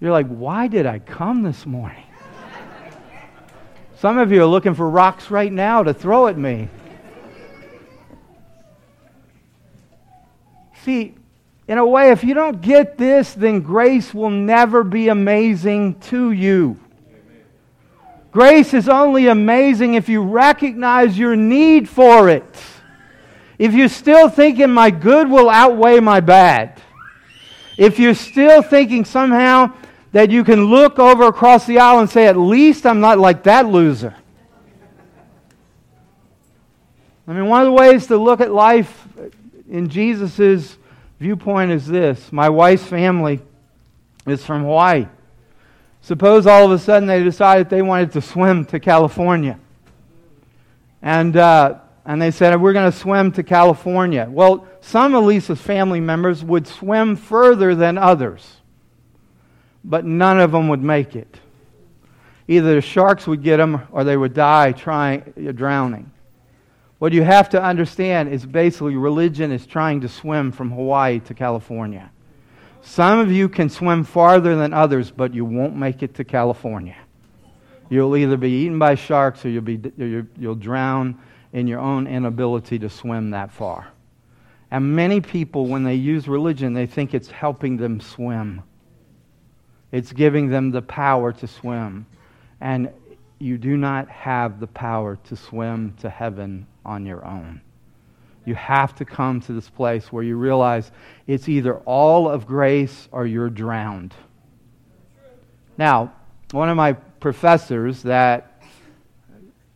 You're 0.00 0.12
like, 0.12 0.26
why 0.26 0.66
did 0.66 0.84
I 0.84 0.98
come 0.98 1.42
this 1.42 1.64
morning? 1.64 2.04
Some 4.00 4.18
of 4.18 4.30
you 4.30 4.42
are 4.42 4.46
looking 4.46 4.74
for 4.74 4.86
rocks 4.86 5.30
right 5.30 5.50
now 5.50 5.82
to 5.82 5.94
throw 5.94 6.26
at 6.26 6.36
me. 6.36 6.68
See, 10.82 11.14
in 11.66 11.78
a 11.78 11.86
way, 11.86 12.10
if 12.10 12.22
you 12.22 12.34
don't 12.34 12.60
get 12.60 12.98
this, 12.98 13.32
then 13.32 13.62
grace 13.62 14.12
will 14.12 14.28
never 14.28 14.84
be 14.84 15.08
amazing 15.08 15.98
to 16.00 16.30
you. 16.30 16.78
Grace 18.34 18.74
is 18.74 18.88
only 18.88 19.28
amazing 19.28 19.94
if 19.94 20.08
you 20.08 20.20
recognize 20.20 21.16
your 21.16 21.36
need 21.36 21.88
for 21.88 22.28
it. 22.28 22.44
If 23.58 23.74
you're 23.74 23.88
still 23.88 24.28
thinking 24.28 24.70
my 24.72 24.90
good 24.90 25.30
will 25.30 25.48
outweigh 25.48 26.00
my 26.00 26.18
bad. 26.18 26.82
If 27.78 28.00
you're 28.00 28.16
still 28.16 28.60
thinking 28.60 29.04
somehow 29.04 29.72
that 30.10 30.32
you 30.32 30.42
can 30.42 30.64
look 30.64 30.98
over 30.98 31.28
across 31.28 31.64
the 31.64 31.78
aisle 31.78 32.00
and 32.00 32.10
say, 32.10 32.26
at 32.26 32.36
least 32.36 32.86
I'm 32.86 32.98
not 32.98 33.20
like 33.20 33.44
that 33.44 33.68
loser. 33.68 34.16
I 37.28 37.34
mean, 37.34 37.46
one 37.46 37.60
of 37.62 37.66
the 37.66 37.72
ways 37.72 38.08
to 38.08 38.16
look 38.16 38.40
at 38.40 38.50
life 38.50 39.06
in 39.70 39.88
Jesus' 39.88 40.76
viewpoint 41.20 41.70
is 41.70 41.86
this 41.86 42.32
my 42.32 42.48
wife's 42.48 42.82
family 42.84 43.40
is 44.26 44.44
from 44.44 44.62
Hawaii. 44.62 45.06
Suppose 46.04 46.46
all 46.46 46.66
of 46.66 46.70
a 46.70 46.78
sudden 46.78 47.06
they 47.06 47.24
decided 47.24 47.70
they 47.70 47.80
wanted 47.80 48.12
to 48.12 48.20
swim 48.20 48.66
to 48.66 48.78
California. 48.78 49.58
And, 51.00 51.34
uh, 51.34 51.78
and 52.04 52.20
they 52.20 52.30
said, 52.30 52.60
We're 52.60 52.74
going 52.74 52.92
to 52.92 52.96
swim 52.96 53.32
to 53.32 53.42
California. 53.42 54.28
Well, 54.30 54.68
some 54.82 55.14
of 55.14 55.24
Lisa's 55.24 55.62
family 55.62 56.00
members 56.00 56.44
would 56.44 56.66
swim 56.66 57.16
further 57.16 57.74
than 57.74 57.96
others, 57.96 58.58
but 59.82 60.04
none 60.04 60.38
of 60.38 60.52
them 60.52 60.68
would 60.68 60.82
make 60.82 61.16
it. 61.16 61.38
Either 62.48 62.74
the 62.74 62.82
sharks 62.82 63.26
would 63.26 63.42
get 63.42 63.56
them 63.56 63.80
or 63.90 64.04
they 64.04 64.18
would 64.18 64.34
die 64.34 64.72
trying, 64.72 65.20
drowning. 65.54 66.10
What 66.98 67.14
you 67.14 67.22
have 67.22 67.48
to 67.48 67.62
understand 67.62 68.28
is 68.28 68.44
basically 68.44 68.96
religion 68.96 69.50
is 69.50 69.64
trying 69.66 70.02
to 70.02 70.08
swim 70.10 70.52
from 70.52 70.70
Hawaii 70.70 71.20
to 71.20 71.32
California. 71.32 72.10
Some 72.84 73.18
of 73.18 73.32
you 73.32 73.48
can 73.48 73.70
swim 73.70 74.04
farther 74.04 74.56
than 74.56 74.74
others, 74.74 75.10
but 75.10 75.32
you 75.32 75.46
won't 75.46 75.74
make 75.74 76.02
it 76.02 76.14
to 76.16 76.24
California. 76.24 76.96
You'll 77.88 78.14
either 78.14 78.36
be 78.36 78.50
eaten 78.50 78.78
by 78.78 78.94
sharks 78.94 79.44
or 79.44 79.48
you'll, 79.48 79.62
be, 79.62 79.80
you'll 80.38 80.54
drown 80.54 81.18
in 81.54 81.66
your 81.66 81.80
own 81.80 82.06
inability 82.06 82.78
to 82.80 82.90
swim 82.90 83.30
that 83.30 83.50
far. 83.50 83.88
And 84.70 84.94
many 84.94 85.20
people, 85.22 85.66
when 85.66 85.82
they 85.82 85.94
use 85.94 86.28
religion, 86.28 86.74
they 86.74 86.86
think 86.86 87.14
it's 87.14 87.30
helping 87.30 87.78
them 87.78 88.00
swim. 88.00 88.62
It's 89.90 90.12
giving 90.12 90.50
them 90.50 90.70
the 90.70 90.82
power 90.82 91.32
to 91.32 91.46
swim. 91.46 92.06
And 92.60 92.90
you 93.38 93.56
do 93.56 93.78
not 93.78 94.08
have 94.08 94.60
the 94.60 94.66
power 94.66 95.16
to 95.24 95.36
swim 95.36 95.94
to 96.00 96.10
heaven 96.10 96.66
on 96.84 97.06
your 97.06 97.24
own. 97.24 97.62
You 98.44 98.54
have 98.54 98.94
to 98.96 99.04
come 99.04 99.40
to 99.42 99.52
this 99.52 99.68
place 99.68 100.12
where 100.12 100.22
you 100.22 100.36
realize 100.36 100.90
it's 101.26 101.48
either 101.48 101.76
all 101.78 102.28
of 102.28 102.46
grace 102.46 103.08
or 103.10 103.26
you're 103.26 103.50
drowned. 103.50 104.14
Now, 105.78 106.12
one 106.52 106.68
of 106.68 106.76
my 106.76 106.92
professors 106.92 108.02
that 108.02 108.62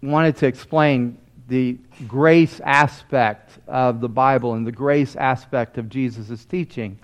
wanted 0.02 0.36
to 0.36 0.46
explain 0.46 1.18
the 1.48 1.78
grace 2.06 2.60
aspect 2.60 3.58
of 3.66 4.00
the 4.00 4.08
Bible 4.08 4.54
and 4.54 4.66
the 4.66 4.72
grace 4.72 5.16
aspect 5.16 5.78
of 5.78 5.88
Jesus' 5.88 6.44
teaching 6.44 6.98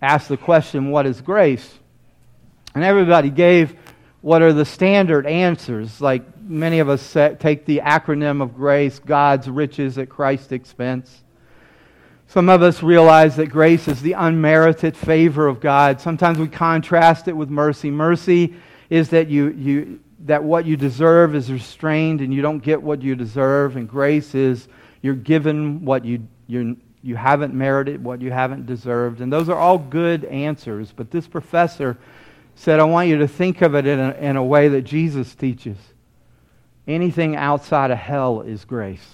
asked 0.00 0.28
the 0.28 0.36
question, 0.36 0.90
What 0.90 1.06
is 1.06 1.20
grace? 1.20 1.78
And 2.74 2.84
everybody 2.84 3.30
gave 3.30 3.74
what 4.20 4.42
are 4.42 4.52
the 4.52 4.64
standard 4.64 5.26
answers, 5.26 6.00
like 6.00 6.22
many 6.42 6.78
of 6.78 6.88
us 6.88 7.12
take 7.38 7.64
the 7.64 7.78
acronym 7.84 8.42
of 8.42 8.54
grace, 8.54 8.98
God's 8.98 9.48
riches 9.48 9.98
at 9.98 10.08
Christ's 10.08 10.52
expense. 10.52 11.22
Some 12.28 12.48
of 12.48 12.62
us 12.62 12.82
realize 12.82 13.36
that 13.36 13.48
grace 13.48 13.88
is 13.88 14.00
the 14.00 14.14
unmerited 14.14 14.96
favor 14.96 15.46
of 15.46 15.60
God. 15.60 16.00
Sometimes 16.00 16.38
we 16.38 16.48
contrast 16.48 17.28
it 17.28 17.36
with 17.36 17.50
mercy. 17.50 17.90
Mercy 17.90 18.54
is 18.88 19.10
that, 19.10 19.28
you, 19.28 19.50
you, 19.50 20.00
that 20.20 20.42
what 20.42 20.64
you 20.64 20.76
deserve 20.76 21.34
is 21.34 21.52
restrained 21.52 22.20
and 22.20 22.32
you 22.32 22.40
don't 22.40 22.60
get 22.60 22.82
what 22.82 23.02
you 23.02 23.14
deserve. 23.14 23.76
And 23.76 23.88
grace 23.88 24.34
is 24.34 24.68
you're 25.02 25.14
given 25.14 25.84
what 25.84 26.04
you, 26.04 26.26
you 26.46 26.76
you 27.02 27.16
haven't 27.16 27.52
merited, 27.52 28.02
what 28.02 28.20
you 28.20 28.30
haven't 28.30 28.66
deserved. 28.66 29.20
And 29.20 29.32
those 29.32 29.48
are 29.48 29.58
all 29.58 29.76
good 29.76 30.24
answers. 30.24 30.92
But 30.94 31.10
this 31.10 31.26
professor 31.26 31.98
said, 32.54 32.78
I 32.78 32.84
want 32.84 33.08
you 33.08 33.18
to 33.18 33.28
think 33.28 33.60
of 33.60 33.74
it 33.74 33.86
in 33.86 33.98
a, 33.98 34.12
in 34.12 34.36
a 34.36 34.44
way 34.44 34.68
that 34.68 34.82
Jesus 34.82 35.34
teaches. 35.34 35.76
Anything 36.86 37.36
outside 37.36 37.90
of 37.90 37.98
hell 37.98 38.40
is 38.40 38.64
grace. 38.64 39.06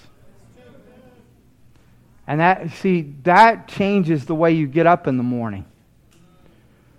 And 2.26 2.40
that, 2.40 2.70
see, 2.72 3.14
that 3.22 3.68
changes 3.68 4.26
the 4.26 4.34
way 4.34 4.52
you 4.52 4.66
get 4.66 4.86
up 4.86 5.06
in 5.06 5.16
the 5.16 5.22
morning. 5.22 5.64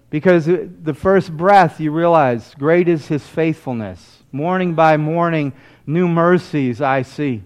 Because 0.10 0.46
the 0.46 0.94
first 0.96 1.32
breath, 1.36 1.80
you 1.80 1.92
realize, 1.92 2.56
great 2.58 2.88
is 2.88 3.08
his 3.08 3.26
faithfulness. 3.26 4.24
Morning 4.32 4.74
by 4.74 4.98
morning, 4.98 5.54
new 5.86 6.08
mercies 6.08 6.82
I 6.82 7.04
see. 7.04 7.44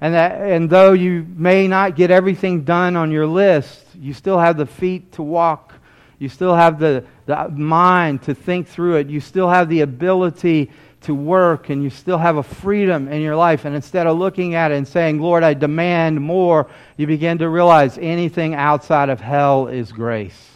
And, 0.00 0.14
that, 0.14 0.40
and 0.40 0.68
though 0.68 0.92
you 0.92 1.24
may 1.36 1.68
not 1.68 1.94
get 1.94 2.10
everything 2.10 2.64
done 2.64 2.96
on 2.96 3.12
your 3.12 3.28
list, 3.28 3.86
you 3.98 4.12
still 4.12 4.38
have 4.38 4.56
the 4.56 4.66
feet 4.66 5.12
to 5.12 5.22
walk. 5.22 5.72
You 6.18 6.28
still 6.28 6.54
have 6.54 6.80
the, 6.80 7.04
the 7.26 7.48
mind 7.48 8.22
to 8.22 8.34
think 8.34 8.66
through 8.66 8.96
it. 8.96 9.08
You 9.08 9.20
still 9.20 9.48
have 9.48 9.68
the 9.68 9.82
ability 9.82 10.72
to 11.04 11.14
work 11.14 11.70
and 11.70 11.82
you 11.82 11.90
still 11.90 12.18
have 12.18 12.36
a 12.36 12.42
freedom 12.42 13.08
in 13.08 13.22
your 13.22 13.36
life. 13.36 13.64
And 13.64 13.74
instead 13.74 14.06
of 14.06 14.18
looking 14.18 14.54
at 14.54 14.70
it 14.70 14.76
and 14.76 14.86
saying, 14.86 15.20
Lord, 15.20 15.42
I 15.42 15.54
demand 15.54 16.20
more, 16.20 16.68
you 16.96 17.06
begin 17.06 17.38
to 17.38 17.48
realize 17.48 17.98
anything 17.98 18.54
outside 18.54 19.08
of 19.08 19.20
hell 19.20 19.68
is 19.68 19.92
grace. 19.92 20.50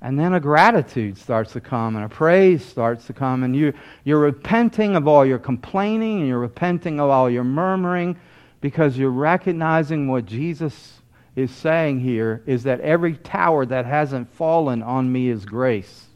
And 0.00 0.18
then 0.18 0.34
a 0.34 0.40
gratitude 0.40 1.16
starts 1.16 1.52
to 1.52 1.60
come 1.60 1.94
and 1.94 2.04
a 2.04 2.08
praise 2.08 2.64
starts 2.64 3.06
to 3.06 3.12
come. 3.12 3.44
And 3.44 3.54
you, 3.54 3.72
you're 4.04 4.18
repenting 4.18 4.96
of 4.96 5.06
all 5.06 5.24
your 5.24 5.38
complaining 5.38 6.18
and 6.18 6.28
you're 6.28 6.40
repenting 6.40 6.98
of 6.98 7.08
all 7.08 7.30
your 7.30 7.44
murmuring 7.44 8.16
because 8.60 8.98
you're 8.98 9.10
recognizing 9.10 10.08
what 10.08 10.26
Jesus 10.26 11.00
is 11.36 11.50
saying 11.50 12.00
here 12.00 12.42
is 12.46 12.64
that 12.64 12.80
every 12.80 13.14
tower 13.14 13.64
that 13.66 13.86
hasn't 13.86 14.32
fallen 14.34 14.82
on 14.82 15.10
me 15.10 15.28
is 15.28 15.44
grace. 15.44 16.08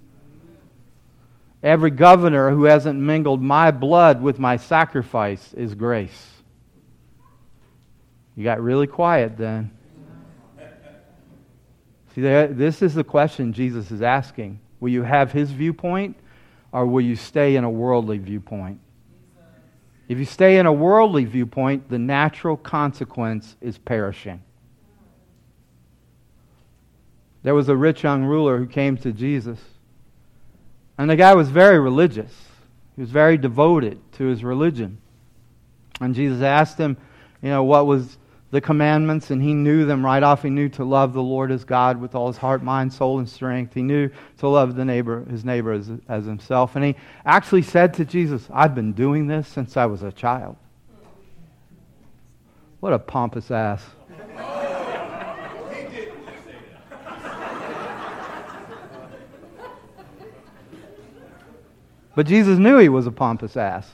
Every 1.66 1.90
governor 1.90 2.50
who 2.50 2.62
hasn't 2.62 2.96
mingled 2.96 3.42
my 3.42 3.72
blood 3.72 4.22
with 4.22 4.38
my 4.38 4.56
sacrifice 4.56 5.52
is 5.54 5.74
grace. 5.74 6.30
You 8.36 8.44
got 8.44 8.62
really 8.62 8.86
quiet 8.86 9.36
then. 9.36 9.72
See, 12.14 12.20
this 12.20 12.82
is 12.82 12.94
the 12.94 13.02
question 13.02 13.52
Jesus 13.52 13.90
is 13.90 14.00
asking. 14.00 14.60
Will 14.78 14.90
you 14.90 15.02
have 15.02 15.32
his 15.32 15.50
viewpoint 15.50 16.16
or 16.70 16.86
will 16.86 17.00
you 17.00 17.16
stay 17.16 17.56
in 17.56 17.64
a 17.64 17.70
worldly 17.70 18.18
viewpoint? 18.18 18.78
If 20.08 20.18
you 20.18 20.24
stay 20.24 20.58
in 20.58 20.66
a 20.66 20.72
worldly 20.72 21.24
viewpoint, 21.24 21.90
the 21.90 21.98
natural 21.98 22.56
consequence 22.56 23.56
is 23.60 23.76
perishing. 23.76 24.40
There 27.42 27.56
was 27.56 27.68
a 27.68 27.76
rich 27.76 28.04
young 28.04 28.22
ruler 28.22 28.56
who 28.56 28.66
came 28.68 28.96
to 28.98 29.10
Jesus. 29.12 29.58
And 30.98 31.10
the 31.10 31.16
guy 31.16 31.34
was 31.34 31.50
very 31.50 31.78
religious. 31.78 32.32
He 32.94 33.02
was 33.02 33.10
very 33.10 33.36
devoted 33.36 34.00
to 34.12 34.24
his 34.24 34.42
religion. 34.42 34.98
And 36.00 36.14
Jesus 36.14 36.42
asked 36.42 36.78
him, 36.78 36.96
you 37.42 37.50
know, 37.50 37.64
what 37.64 37.86
was 37.86 38.18
the 38.50 38.60
commandments, 38.60 39.30
and 39.30 39.42
he 39.42 39.52
knew 39.52 39.84
them 39.84 40.04
right 40.04 40.22
off. 40.22 40.42
He 40.42 40.50
knew 40.50 40.68
to 40.70 40.84
love 40.84 41.12
the 41.12 41.22
Lord 41.22 41.50
as 41.50 41.64
God 41.64 42.00
with 42.00 42.14
all 42.14 42.28
his 42.28 42.36
heart, 42.36 42.62
mind, 42.62 42.92
soul, 42.92 43.18
and 43.18 43.28
strength. 43.28 43.74
He 43.74 43.82
knew 43.82 44.08
to 44.38 44.48
love 44.48 44.76
the 44.76 44.84
neighbor, 44.84 45.24
his 45.24 45.44
neighbor 45.44 45.72
as, 45.72 45.90
as 46.08 46.24
himself. 46.24 46.76
And 46.76 46.84
he 46.84 46.96
actually 47.24 47.62
said 47.62 47.92
to 47.94 48.04
Jesus, 48.04 48.48
I've 48.52 48.74
been 48.74 48.92
doing 48.92 49.26
this 49.26 49.48
since 49.48 49.76
I 49.76 49.86
was 49.86 50.02
a 50.02 50.12
child. 50.12 50.56
What 52.80 52.92
a 52.92 52.98
pompous 52.98 53.50
ass. 53.50 53.84
But 62.16 62.26
Jesus 62.26 62.58
knew 62.58 62.78
he 62.78 62.88
was 62.88 63.06
a 63.06 63.12
pompous 63.12 63.58
ass. 63.58 63.86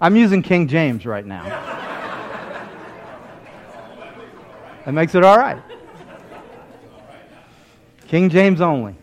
I'm 0.00 0.16
using 0.16 0.40
King 0.40 0.66
James 0.66 1.04
right 1.04 1.24
now. 1.24 1.44
That 4.86 4.92
makes 4.92 5.14
it 5.14 5.22
all 5.22 5.36
right. 5.36 5.62
King 8.08 8.30
James 8.30 8.62
only. 8.62 8.96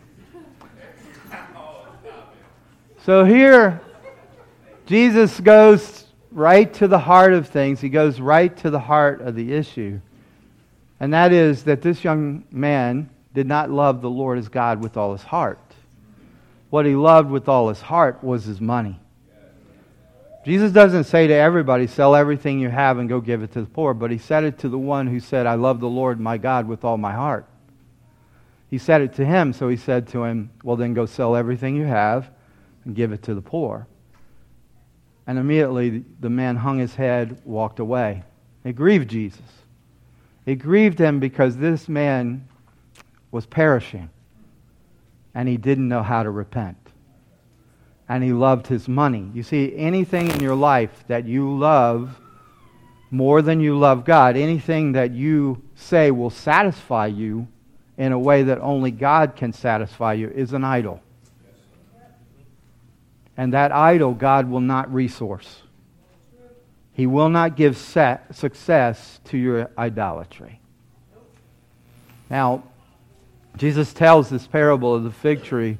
So 3.04 3.24
here, 3.24 3.80
Jesus 4.84 5.38
goes 5.38 6.06
right 6.32 6.74
to 6.74 6.88
the 6.88 6.98
heart 6.98 7.32
of 7.32 7.48
things. 7.48 7.80
He 7.80 7.88
goes 7.88 8.20
right 8.20 8.54
to 8.58 8.70
the 8.70 8.80
heart 8.80 9.20
of 9.20 9.36
the 9.36 9.52
issue. 9.52 10.00
And 10.98 11.14
that 11.14 11.32
is 11.32 11.62
that 11.64 11.82
this 11.82 12.02
young 12.02 12.44
man 12.50 13.10
did 13.32 13.46
not 13.46 13.70
love 13.70 14.02
the 14.02 14.10
Lord 14.10 14.38
as 14.38 14.48
God 14.48 14.82
with 14.82 14.96
all 14.96 15.12
his 15.12 15.22
heart 15.22 15.69
what 16.70 16.86
he 16.86 16.94
loved 16.94 17.30
with 17.30 17.48
all 17.48 17.68
his 17.68 17.80
heart 17.80 18.22
was 18.22 18.44
his 18.44 18.60
money. 18.60 18.98
Jesus 20.44 20.72
doesn't 20.72 21.04
say 21.04 21.26
to 21.26 21.34
everybody, 21.34 21.86
sell 21.86 22.16
everything 22.16 22.60
you 22.60 22.70
have 22.70 22.98
and 22.98 23.08
go 23.08 23.20
give 23.20 23.42
it 23.42 23.52
to 23.52 23.60
the 23.60 23.66
poor, 23.66 23.92
but 23.92 24.10
he 24.10 24.16
said 24.16 24.44
it 24.44 24.58
to 24.60 24.70
the 24.70 24.78
one 24.78 25.06
who 25.06 25.20
said, 25.20 25.46
I 25.46 25.54
love 25.54 25.80
the 25.80 25.88
Lord 25.88 26.18
my 26.18 26.38
God 26.38 26.66
with 26.66 26.82
all 26.82 26.96
my 26.96 27.12
heart. 27.12 27.46
He 28.70 28.78
said 28.78 29.02
it 29.02 29.14
to 29.14 29.26
him, 29.26 29.52
so 29.52 29.68
he 29.68 29.76
said 29.76 30.08
to 30.08 30.24
him, 30.24 30.50
Well, 30.62 30.76
then 30.76 30.94
go 30.94 31.04
sell 31.04 31.36
everything 31.36 31.76
you 31.76 31.84
have 31.84 32.30
and 32.84 32.94
give 32.94 33.12
it 33.12 33.22
to 33.24 33.34
the 33.34 33.42
poor. 33.42 33.86
And 35.26 35.38
immediately 35.38 36.04
the 36.20 36.30
man 36.30 36.56
hung 36.56 36.78
his 36.78 36.94
head, 36.94 37.42
walked 37.44 37.80
away. 37.80 38.22
It 38.64 38.76
grieved 38.76 39.10
Jesus. 39.10 39.42
It 40.46 40.56
grieved 40.56 40.98
him 40.98 41.20
because 41.20 41.56
this 41.56 41.88
man 41.88 42.48
was 43.30 43.44
perishing 43.44 44.08
and 45.34 45.48
he 45.48 45.56
didn't 45.56 45.88
know 45.88 46.02
how 46.02 46.22
to 46.22 46.30
repent. 46.30 46.76
And 48.08 48.24
he 48.24 48.32
loved 48.32 48.66
his 48.66 48.88
money. 48.88 49.30
You 49.34 49.42
see, 49.42 49.76
anything 49.76 50.28
in 50.30 50.40
your 50.40 50.56
life 50.56 51.04
that 51.06 51.26
you 51.26 51.56
love 51.56 52.20
more 53.10 53.42
than 53.42 53.60
you 53.60 53.78
love 53.78 54.04
God, 54.04 54.36
anything 54.36 54.92
that 54.92 55.12
you 55.12 55.62
say 55.74 56.10
will 56.10 56.30
satisfy 56.30 57.06
you 57.06 57.48
in 57.96 58.12
a 58.12 58.18
way 58.18 58.44
that 58.44 58.58
only 58.60 58.90
God 58.90 59.36
can 59.36 59.52
satisfy 59.52 60.14
you, 60.14 60.28
is 60.28 60.52
an 60.52 60.64
idol. 60.64 61.00
And 63.36 63.52
that 63.52 63.72
idol, 63.72 64.14
God 64.14 64.48
will 64.48 64.60
not 64.60 64.92
resource. 64.92 65.62
He 66.92 67.06
will 67.06 67.28
not 67.28 67.56
give 67.56 67.76
success 67.76 69.20
to 69.24 69.38
your 69.38 69.70
idolatry. 69.78 70.60
Now, 72.28 72.64
Jesus 73.56 73.92
tells 73.92 74.30
this 74.30 74.46
parable 74.46 74.94
of 74.94 75.04
the 75.04 75.10
fig 75.10 75.42
tree. 75.42 75.78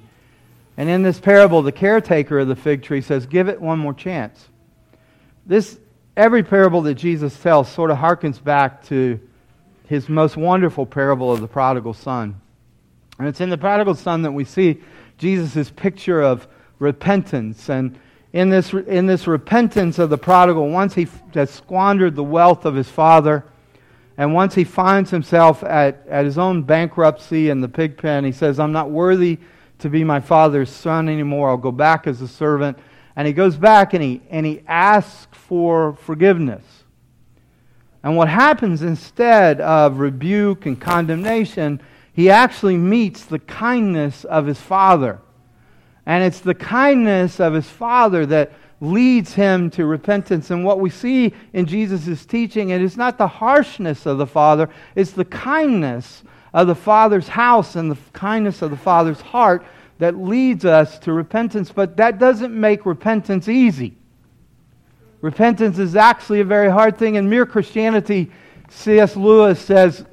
And 0.76 0.88
in 0.88 1.02
this 1.02 1.20
parable, 1.20 1.62
the 1.62 1.72
caretaker 1.72 2.38
of 2.38 2.48
the 2.48 2.56
fig 2.56 2.82
tree 2.82 3.00
says, 3.00 3.26
Give 3.26 3.48
it 3.48 3.60
one 3.60 3.78
more 3.78 3.94
chance. 3.94 4.48
This, 5.46 5.78
every 6.16 6.42
parable 6.42 6.82
that 6.82 6.94
Jesus 6.94 7.38
tells 7.40 7.70
sort 7.70 7.90
of 7.90 7.98
harkens 7.98 8.42
back 8.42 8.84
to 8.86 9.20
his 9.86 10.08
most 10.08 10.36
wonderful 10.36 10.86
parable 10.86 11.32
of 11.32 11.40
the 11.40 11.48
prodigal 11.48 11.94
son. 11.94 12.40
And 13.18 13.28
it's 13.28 13.40
in 13.40 13.50
the 13.50 13.58
prodigal 13.58 13.94
son 13.94 14.22
that 14.22 14.32
we 14.32 14.44
see 14.44 14.80
Jesus' 15.18 15.70
picture 15.70 16.22
of 16.22 16.48
repentance. 16.78 17.68
And 17.68 17.98
in 18.32 18.48
this, 18.48 18.72
in 18.72 19.06
this 19.06 19.26
repentance 19.26 19.98
of 19.98 20.08
the 20.08 20.16
prodigal, 20.16 20.68
once 20.68 20.94
he 20.94 21.08
has 21.34 21.50
squandered 21.50 22.14
the 22.14 22.24
wealth 22.24 22.64
of 22.64 22.74
his 22.74 22.88
father, 22.88 23.44
and 24.20 24.34
once 24.34 24.54
he 24.54 24.64
finds 24.64 25.10
himself 25.10 25.64
at, 25.64 26.06
at 26.06 26.26
his 26.26 26.36
own 26.36 26.62
bankruptcy 26.62 27.48
in 27.48 27.62
the 27.62 27.68
pig 27.70 27.96
pen, 27.96 28.22
he 28.22 28.32
says, 28.32 28.60
I'm 28.60 28.70
not 28.70 28.90
worthy 28.90 29.38
to 29.78 29.88
be 29.88 30.04
my 30.04 30.20
father's 30.20 30.68
son 30.68 31.08
anymore. 31.08 31.48
I'll 31.48 31.56
go 31.56 31.72
back 31.72 32.06
as 32.06 32.20
a 32.20 32.28
servant. 32.28 32.78
And 33.16 33.26
he 33.26 33.32
goes 33.32 33.56
back 33.56 33.94
and 33.94 34.02
he, 34.02 34.20
and 34.28 34.44
he 34.44 34.62
asks 34.68 35.26
for 35.38 35.94
forgiveness. 35.94 36.62
And 38.02 38.14
what 38.14 38.28
happens 38.28 38.82
instead 38.82 39.58
of 39.62 40.00
rebuke 40.00 40.66
and 40.66 40.78
condemnation, 40.78 41.80
he 42.12 42.28
actually 42.28 42.76
meets 42.76 43.24
the 43.24 43.38
kindness 43.38 44.24
of 44.24 44.44
his 44.44 44.60
father. 44.60 45.18
And 46.04 46.22
it's 46.22 46.40
the 46.40 46.54
kindness 46.54 47.40
of 47.40 47.54
his 47.54 47.70
father 47.70 48.26
that 48.26 48.52
leads 48.80 49.34
him 49.34 49.70
to 49.70 49.84
repentance. 49.84 50.50
And 50.50 50.64
what 50.64 50.80
we 50.80 50.90
see 50.90 51.34
in 51.52 51.66
Jesus' 51.66 52.24
teaching, 52.24 52.70
it 52.70 52.80
is 52.80 52.96
not 52.96 53.18
the 53.18 53.28
harshness 53.28 54.06
of 54.06 54.18
the 54.18 54.26
Father, 54.26 54.70
it's 54.94 55.12
the 55.12 55.24
kindness 55.24 56.22
of 56.52 56.66
the 56.66 56.74
Father's 56.74 57.28
house 57.28 57.76
and 57.76 57.90
the 57.90 57.98
kindness 58.12 58.62
of 58.62 58.70
the 58.70 58.76
Father's 58.76 59.20
heart 59.20 59.64
that 59.98 60.16
leads 60.16 60.64
us 60.64 60.98
to 61.00 61.12
repentance. 61.12 61.70
But 61.70 61.96
that 61.98 62.18
doesn't 62.18 62.58
make 62.58 62.86
repentance 62.86 63.48
easy. 63.48 63.96
Repentance 65.20 65.78
is 65.78 65.96
actually 65.96 66.40
a 66.40 66.44
very 66.44 66.70
hard 66.70 66.96
thing. 66.96 67.16
In 67.16 67.28
Mere 67.28 67.44
Christianity, 67.44 68.30
C.S. 68.70 69.16
Lewis 69.16 69.60
says, 69.60 70.06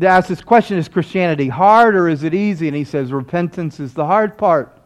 asks 0.00 0.28
this 0.28 0.40
question 0.40 0.78
Is 0.78 0.88
Christianity 0.88 1.48
hard 1.48 1.96
or 1.96 2.08
is 2.08 2.22
it 2.22 2.34
easy? 2.34 2.68
And 2.68 2.76
he 2.76 2.84
says, 2.84 3.12
Repentance 3.12 3.80
is 3.80 3.92
the 3.92 4.06
hard 4.06 4.38
part. 4.38 4.78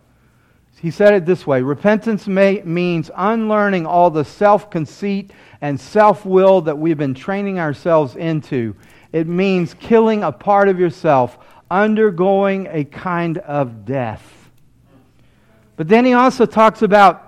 He 0.81 0.91
said 0.91 1.15
it 1.15 1.27
this 1.27 1.47
way 1.47 1.63
Repentance 1.63 2.27
may, 2.27 2.63
means 2.63 3.11
unlearning 3.17 3.87
all 3.87 4.11
the 4.11 4.25
self 4.25 4.71
conceit 4.71 5.31
and 5.61 5.81
self 5.81 6.27
will 6.27 6.61
that 6.63 6.79
we've 6.79 6.99
been 6.99 7.15
training 7.15 7.59
ourselves 7.59 8.15
into. 8.17 8.77
It 9.13 9.27
means 9.27 9.75
killing 9.75 10.23
a 10.23 10.33
part 10.33 10.69
of 10.69 10.79
yourself, 10.79 11.39
undergoing 11.71 12.69
a 12.71 12.85
kind 12.85 13.39
of 13.39 13.85
death. 13.85 14.51
But 15.77 15.89
then 15.89 16.05
he 16.05 16.13
also 16.13 16.47
talks 16.47 16.83
about 16.83 17.23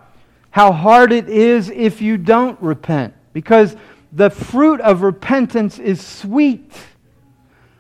how 0.51 0.73
hard 0.73 1.13
it 1.13 1.29
is 1.29 1.71
if 1.71 2.03
you 2.03 2.17
don't 2.19 2.61
repent, 2.61 3.15
because 3.33 3.77
the 4.13 4.31
fruit 4.31 4.81
of 4.81 5.03
repentance 5.03 5.79
is 5.79 6.05
sweet, 6.05 6.73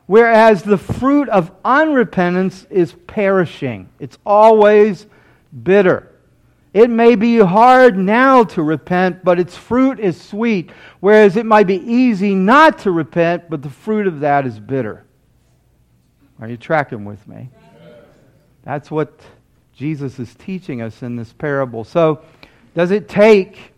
whereas 0.07 0.63
the 0.63 0.79
fruit 0.79 1.29
of 1.29 1.51
unrepentance 1.63 2.71
is 2.71 2.95
perishing. 3.07 3.89
It's 3.99 4.19
always 4.25 5.07
bitter. 5.65 6.15
It 6.75 6.91
may 6.91 7.15
be 7.15 7.39
hard 7.39 7.97
now 7.97 8.45
to 8.45 8.63
repent, 8.63 9.25
but 9.25 9.41
its 9.41 9.57
fruit 9.57 9.99
is 9.99 10.21
sweet, 10.21 10.71
whereas 11.01 11.37
it 11.37 11.47
might 11.47 11.67
be 11.67 11.77
easy 11.77 12.35
not 12.35 12.79
to 12.81 12.91
repent, 12.91 13.49
but 13.49 13.63
the 13.63 13.71
fruit 13.71 14.07
of 14.07 14.21
that 14.21 14.47
is 14.47 14.61
bitter. 14.61 15.05
Are 16.41 16.49
you 16.49 16.57
tracking 16.57 17.05
with 17.05 17.27
me? 17.27 17.49
That's 18.63 18.91
what 18.91 19.19
Jesus 19.75 20.19
is 20.19 20.35
teaching 20.35 20.83
us 20.83 21.03
in 21.03 21.17
this 21.17 21.33
parable. 21.33 21.85
So, 21.85 22.23
does 22.75 22.91
it 22.91 23.09
take 23.09 23.73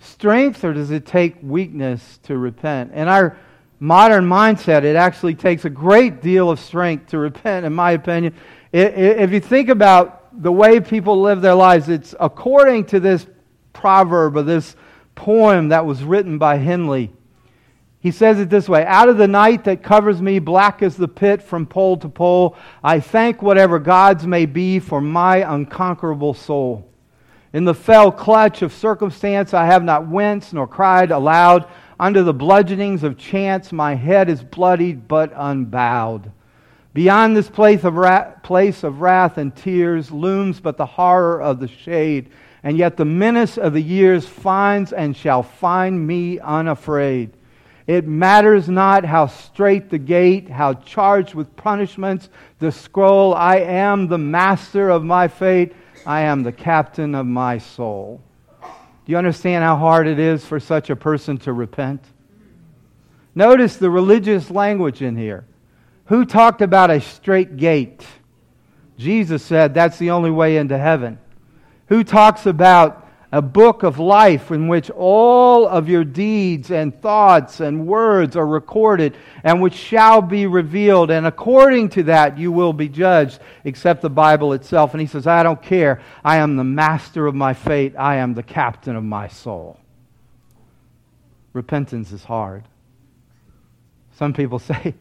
strength 0.00 0.64
or 0.64 0.72
does 0.72 0.90
it 0.90 1.06
take 1.06 1.36
weakness 1.42 2.18
to 2.24 2.36
repent? 2.36 2.92
In 2.92 3.06
our 3.06 3.36
modern 3.78 4.24
mindset, 4.24 4.82
it 4.82 4.96
actually 4.96 5.34
takes 5.34 5.64
a 5.64 5.70
great 5.70 6.20
deal 6.20 6.50
of 6.50 6.58
strength 6.58 7.06
to 7.10 7.18
repent, 7.18 7.64
in 7.64 7.72
my 7.72 7.92
opinion. 7.92 8.34
If 8.72 9.30
you 9.30 9.40
think 9.40 9.68
about 9.68 10.21
the 10.34 10.52
way 10.52 10.80
people 10.80 11.20
live 11.20 11.40
their 11.40 11.54
lives, 11.54 11.88
it's 11.88 12.14
according 12.18 12.86
to 12.86 13.00
this 13.00 13.26
proverb 13.72 14.36
or 14.36 14.42
this 14.42 14.76
poem 15.14 15.68
that 15.68 15.84
was 15.84 16.02
written 16.02 16.38
by 16.38 16.56
Henley. 16.56 17.12
He 18.00 18.10
says 18.10 18.40
it 18.40 18.50
this 18.50 18.68
way 18.68 18.84
Out 18.84 19.08
of 19.08 19.16
the 19.16 19.28
night 19.28 19.64
that 19.64 19.82
covers 19.82 20.20
me, 20.20 20.38
black 20.40 20.82
as 20.82 20.96
the 20.96 21.08
pit 21.08 21.40
from 21.40 21.66
pole 21.66 21.96
to 21.98 22.08
pole, 22.08 22.56
I 22.82 22.98
thank 22.98 23.42
whatever 23.42 23.78
gods 23.78 24.26
may 24.26 24.46
be 24.46 24.80
for 24.80 25.00
my 25.00 25.54
unconquerable 25.54 26.34
soul. 26.34 26.88
In 27.52 27.64
the 27.64 27.74
fell 27.74 28.10
clutch 28.10 28.62
of 28.62 28.72
circumstance, 28.72 29.54
I 29.54 29.66
have 29.66 29.84
not 29.84 30.08
winced 30.08 30.54
nor 30.54 30.66
cried 30.66 31.10
aloud. 31.10 31.68
Under 32.00 32.22
the 32.22 32.34
bludgeonings 32.34 33.04
of 33.04 33.18
chance, 33.18 33.70
my 33.70 33.94
head 33.94 34.28
is 34.28 34.42
bloodied 34.42 35.06
but 35.06 35.32
unbowed. 35.36 36.32
Beyond 36.94 37.36
this 37.36 37.48
place 37.48 37.84
of, 37.84 37.94
wrath, 37.94 38.42
place 38.42 38.82
of 38.84 39.00
wrath 39.00 39.38
and 39.38 39.54
tears 39.54 40.10
looms 40.10 40.60
but 40.60 40.76
the 40.76 40.86
horror 40.86 41.40
of 41.40 41.58
the 41.58 41.68
shade, 41.68 42.30
and 42.62 42.76
yet 42.76 42.96
the 42.96 43.04
menace 43.04 43.56
of 43.56 43.72
the 43.72 43.82
years 43.82 44.26
finds 44.26 44.92
and 44.92 45.16
shall 45.16 45.42
find 45.42 46.06
me 46.06 46.38
unafraid. 46.38 47.32
It 47.86 48.06
matters 48.06 48.68
not 48.68 49.04
how 49.04 49.26
straight 49.26 49.90
the 49.90 49.98
gate, 49.98 50.48
how 50.48 50.74
charged 50.74 51.34
with 51.34 51.56
punishments 51.56 52.28
the 52.58 52.70
scroll. 52.70 53.34
I 53.34 53.56
am 53.56 54.06
the 54.06 54.18
master 54.18 54.90
of 54.90 55.02
my 55.02 55.28
fate. 55.28 55.74
I 56.06 56.20
am 56.22 56.42
the 56.42 56.52
captain 56.52 57.14
of 57.14 57.26
my 57.26 57.58
soul. 57.58 58.20
Do 58.60 59.10
you 59.10 59.18
understand 59.18 59.64
how 59.64 59.76
hard 59.76 60.06
it 60.06 60.18
is 60.18 60.44
for 60.44 60.60
such 60.60 60.90
a 60.90 60.96
person 60.96 61.38
to 61.38 61.52
repent? 61.52 62.04
Notice 63.34 63.76
the 63.76 63.90
religious 63.90 64.50
language 64.50 65.02
in 65.02 65.16
here. 65.16 65.44
Who 66.12 66.26
talked 66.26 66.60
about 66.60 66.90
a 66.90 67.00
straight 67.00 67.56
gate? 67.56 68.06
Jesus 68.98 69.42
said 69.42 69.72
that's 69.72 69.96
the 69.96 70.10
only 70.10 70.30
way 70.30 70.58
into 70.58 70.76
heaven. 70.76 71.18
Who 71.86 72.04
talks 72.04 72.44
about 72.44 73.08
a 73.32 73.40
book 73.40 73.82
of 73.82 73.98
life 73.98 74.50
in 74.50 74.68
which 74.68 74.90
all 74.90 75.66
of 75.66 75.88
your 75.88 76.04
deeds 76.04 76.70
and 76.70 76.94
thoughts 77.00 77.60
and 77.60 77.86
words 77.86 78.36
are 78.36 78.46
recorded 78.46 79.16
and 79.42 79.62
which 79.62 79.72
shall 79.72 80.20
be 80.20 80.44
revealed. 80.44 81.10
And 81.10 81.26
according 81.26 81.88
to 81.88 82.02
that, 82.02 82.36
you 82.36 82.52
will 82.52 82.74
be 82.74 82.90
judged, 82.90 83.38
except 83.64 84.02
the 84.02 84.10
Bible 84.10 84.52
itself. 84.52 84.92
And 84.92 85.00
he 85.00 85.06
says, 85.06 85.26
I 85.26 85.42
don't 85.42 85.62
care. 85.62 86.02
I 86.22 86.36
am 86.36 86.56
the 86.56 86.62
master 86.62 87.26
of 87.26 87.34
my 87.34 87.54
fate, 87.54 87.94
I 87.98 88.16
am 88.16 88.34
the 88.34 88.42
captain 88.42 88.96
of 88.96 89.02
my 89.02 89.28
soul. 89.28 89.80
Repentance 91.54 92.12
is 92.12 92.22
hard. 92.22 92.64
Some 94.18 94.34
people 94.34 94.58
say 94.58 94.94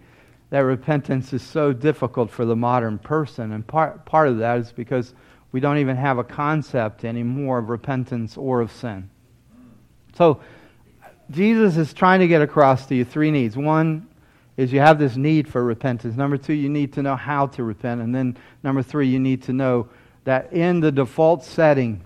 that 0.52 0.60
repentance 0.60 1.34
is 1.34 1.42
so 1.42 1.74
difficult 1.74 2.30
for 2.30 2.46
the 2.46 2.56
modern 2.56 3.00
person. 3.00 3.54
And 3.54 3.66
part, 3.66 4.06
part 4.06 4.28
of 4.28 4.38
that 4.38 4.60
is 4.60 4.72
because 4.72 5.14
we 5.52 5.60
don't 5.60 5.80
even 5.80 5.96
have 5.96 6.18
a 6.18 6.24
concept 6.24 7.04
anymore 7.04 7.58
of 7.58 7.70
repentance 7.70 8.38
or 8.38 8.62
of 8.62 8.72
sin. 8.72 9.10
So, 10.16 10.42
Jesus 11.32 11.78
is 11.78 11.94
trying 11.94 12.20
to 12.20 12.28
get 12.28 12.42
across 12.42 12.86
to 12.88 12.96
you 12.96 13.06
three 13.06 13.32
needs. 13.32 13.56
One 13.56 14.08
is 14.58 14.74
you 14.74 14.82
have 14.82 15.00
this 15.00 15.16
need 15.16 15.48
for 15.48 15.64
repentance. 15.64 16.18
Number 16.18 16.38
two, 16.38 16.54
you 16.54 16.68
need 16.68 16.92
to 16.94 17.02
know 17.02 17.16
how 17.16 17.48
to 17.48 17.64
repent. 17.64 18.02
And 18.02 18.14
then 18.14 18.38
number 18.64 18.84
three, 18.84 19.08
you 19.08 19.20
need 19.20 19.44
to 19.44 19.54
know 19.54 19.88
that 20.26 20.52
in 20.52 20.82
the 20.82 20.92
default 20.92 21.46
setting 21.46 22.04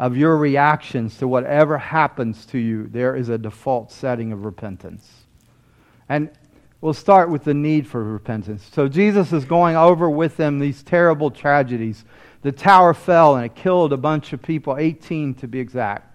of 0.00 0.16
your 0.16 0.36
reactions 0.36 1.16
to 1.18 1.28
whatever 1.28 1.78
happens 1.78 2.44
to 2.46 2.58
you, 2.58 2.88
there 2.88 3.14
is 3.14 3.28
a 3.28 3.38
default 3.38 3.92
setting 3.92 4.32
of 4.32 4.44
repentance. 4.44 5.08
And 6.08 6.28
we'll 6.80 6.94
start 6.94 7.30
with 7.30 7.44
the 7.44 7.54
need 7.54 7.86
for 7.86 8.02
repentance. 8.02 8.68
So 8.72 8.88
Jesus 8.88 9.32
is 9.32 9.44
going 9.44 9.76
over 9.76 10.08
with 10.08 10.36
them 10.36 10.58
these 10.58 10.82
terrible 10.82 11.30
tragedies 11.30 12.04
the 12.42 12.52
tower 12.52 12.94
fell 12.94 13.36
and 13.36 13.44
it 13.44 13.54
killed 13.54 13.92
a 13.92 13.96
bunch 13.96 14.32
of 14.32 14.42
people, 14.42 14.76
18 14.76 15.34
to 15.34 15.48
be 15.48 15.58
exact. 15.58 16.14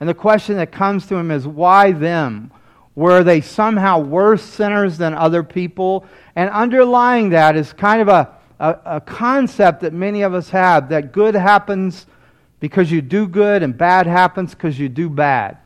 And 0.00 0.08
the 0.08 0.14
question 0.14 0.56
that 0.56 0.72
comes 0.72 1.06
to 1.06 1.16
him 1.16 1.30
is 1.30 1.46
why 1.46 1.92
them? 1.92 2.50
Were 2.94 3.22
they 3.22 3.40
somehow 3.40 4.00
worse 4.00 4.42
sinners 4.42 4.98
than 4.98 5.14
other 5.14 5.42
people? 5.42 6.04
And 6.36 6.50
underlying 6.50 7.30
that 7.30 7.56
is 7.56 7.72
kind 7.72 8.02
of 8.02 8.08
a, 8.08 8.34
a, 8.58 8.96
a 8.96 9.00
concept 9.00 9.80
that 9.82 9.92
many 9.92 10.22
of 10.22 10.34
us 10.34 10.50
have 10.50 10.88
that 10.88 11.12
good 11.12 11.34
happens 11.34 12.06
because 12.60 12.90
you 12.90 13.00
do 13.00 13.26
good 13.26 13.62
and 13.62 13.76
bad 13.76 14.06
happens 14.06 14.54
because 14.54 14.78
you 14.78 14.88
do 14.88 15.08
bad. 15.08 15.58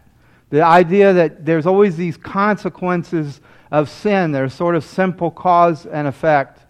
The 0.51 0.63
idea 0.63 1.13
that 1.15 1.45
there's 1.45 1.67
always 1.67 1.97
these 1.97 2.17
consequences 2.17 3.41
of 3.71 3.91
sin, 3.91 4.33
there's 4.33 4.55
sort 4.55 4.77
of 4.77 4.85
simple 4.85 5.31
cause 5.31 5.87
and 5.87 6.07
effect. 6.07 6.61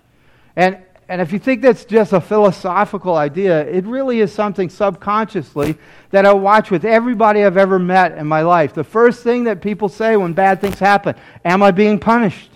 And 0.57 0.79
and 1.09 1.21
if 1.21 1.33
you 1.33 1.39
think 1.39 1.63
that's 1.63 1.85
just 1.85 2.13
a 2.13 2.21
philosophical 2.21 3.15
idea, 3.15 3.65
it 3.69 3.85
really 3.85 4.21
is 4.21 4.33
something 4.33 4.69
subconsciously 4.69 5.77
that 6.11 6.27
I 6.27 6.33
watch 6.33 6.73
with 6.73 6.85
everybody 6.85 7.45
I've 7.45 7.57
ever 7.57 7.79
met 7.79 8.19
in 8.19 8.27
my 8.27 8.43
life. 8.43 8.75
The 8.75 8.83
first 8.83 9.23
thing 9.23 9.45
that 9.45 9.61
people 9.61 9.89
say 9.89 10.17
when 10.17 10.33
bad 10.33 10.61
things 10.61 10.79
happen 10.79 11.15
Am 11.45 11.63
I 11.63 11.71
being 11.71 12.01
punished? 12.01 12.51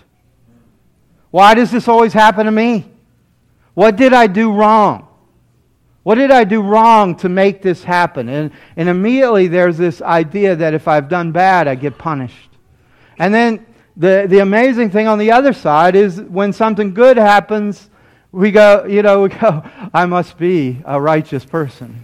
Why 1.29 1.53
does 1.53 1.71
this 1.71 1.87
always 1.87 2.11
happen 2.11 2.45
to 2.45 2.51
me? 2.51 2.91
What 3.73 3.95
did 3.95 4.11
I 4.11 4.27
do 4.27 4.51
wrong? 4.51 5.07
What 6.03 6.15
did 6.15 6.31
I 6.31 6.43
do 6.43 6.61
wrong 6.61 7.15
to 7.17 7.29
make 7.29 7.61
this 7.61 7.83
happen? 7.83 8.27
And, 8.27 8.51
and 8.75 8.89
immediately 8.89 9.47
there's 9.47 9.77
this 9.77 10.01
idea 10.01 10.57
that 10.57 10.73
if 10.73 10.89
I've 10.89 11.07
done 11.07 11.31
bad, 11.31 11.69
I 11.69 11.75
get 11.75 11.97
punished. 11.97 12.49
And 13.17 13.33
then 13.33 13.65
the, 13.97 14.25
the 14.27 14.39
amazing 14.39 14.89
thing 14.89 15.07
on 15.07 15.19
the 15.19 15.31
other 15.31 15.53
side 15.53 15.95
is 15.95 16.19
when 16.21 16.53
something 16.53 16.93
good 16.93 17.17
happens, 17.17 17.89
we 18.31 18.51
go, 18.51 18.85
you 18.85 19.01
know, 19.01 19.23
we 19.23 19.29
go, 19.29 19.63
I 19.93 20.05
must 20.05 20.37
be 20.37 20.81
a 20.85 20.99
righteous 20.99 21.45
person. 21.45 22.03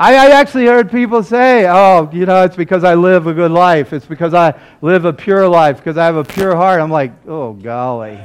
I, 0.00 0.14
I, 0.14 0.30
actually 0.30 0.66
heard 0.66 0.92
people 0.92 1.24
say, 1.24 1.66
oh, 1.68 2.08
you 2.12 2.24
know, 2.24 2.44
it's 2.44 2.54
because 2.54 2.84
I 2.84 2.94
live 2.94 3.26
a 3.26 3.34
good 3.34 3.50
life. 3.50 3.92
It's 3.92 4.06
because 4.06 4.32
I 4.32 4.54
live 4.80 5.04
a 5.04 5.12
pure 5.12 5.48
life, 5.48 5.78
because 5.78 5.96
I 5.96 6.06
have 6.06 6.14
a 6.14 6.22
pure 6.22 6.54
heart. 6.54 6.80
I'm 6.80 6.90
like, 6.90 7.10
oh, 7.26 7.54
golly. 7.54 8.16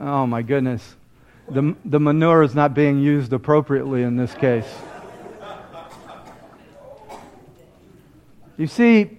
oh, 0.00 0.26
my 0.26 0.42
goodness. 0.42 0.96
The, 1.48 1.76
the 1.84 2.00
manure 2.00 2.42
is 2.42 2.56
not 2.56 2.74
being 2.74 2.98
used 2.98 3.32
appropriately 3.32 4.02
in 4.02 4.16
this 4.16 4.34
case. 4.34 4.66
You 8.56 8.66
see, 8.66 9.18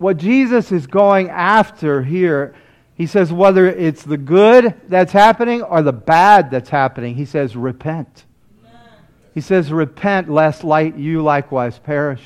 what 0.00 0.16
Jesus 0.16 0.72
is 0.72 0.86
going 0.86 1.28
after 1.28 2.02
here 2.02 2.54
he 3.00 3.06
says, 3.06 3.32
whether 3.32 3.66
it's 3.66 4.02
the 4.02 4.18
good 4.18 4.74
that's 4.86 5.10
happening 5.10 5.62
or 5.62 5.80
the 5.80 5.90
bad 5.90 6.50
that's 6.50 6.68
happening, 6.68 7.14
he 7.14 7.24
says, 7.24 7.56
repent. 7.56 8.26
He 9.32 9.40
says, 9.40 9.72
repent 9.72 10.28
lest 10.28 10.64
light 10.64 10.96
you 10.96 11.22
likewise 11.22 11.78
perish. 11.78 12.20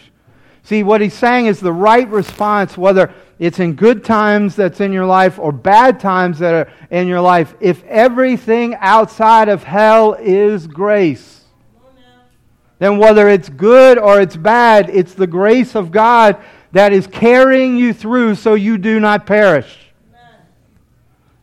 See, 0.64 0.82
what 0.82 1.00
he's 1.00 1.14
saying 1.14 1.46
is 1.46 1.60
the 1.60 1.72
right 1.72 2.08
response, 2.08 2.76
whether 2.76 3.14
it's 3.38 3.60
in 3.60 3.74
good 3.74 4.02
times 4.02 4.56
that's 4.56 4.80
in 4.80 4.92
your 4.92 5.06
life 5.06 5.38
or 5.38 5.52
bad 5.52 6.00
times 6.00 6.40
that 6.40 6.54
are 6.66 6.72
in 6.90 7.06
your 7.06 7.20
life, 7.20 7.54
if 7.60 7.84
everything 7.84 8.74
outside 8.80 9.48
of 9.48 9.62
hell 9.62 10.14
is 10.14 10.66
grace, 10.66 11.44
then 12.80 12.98
whether 12.98 13.28
it's 13.28 13.48
good 13.48 13.96
or 13.96 14.20
it's 14.20 14.36
bad, 14.36 14.90
it's 14.90 15.14
the 15.14 15.28
grace 15.28 15.76
of 15.76 15.92
God 15.92 16.36
that 16.74 16.92
is 16.92 17.06
carrying 17.06 17.76
you 17.76 17.94
through 17.94 18.34
so 18.34 18.54
you 18.54 18.76
do 18.78 18.98
not 18.98 19.26
perish. 19.26 19.78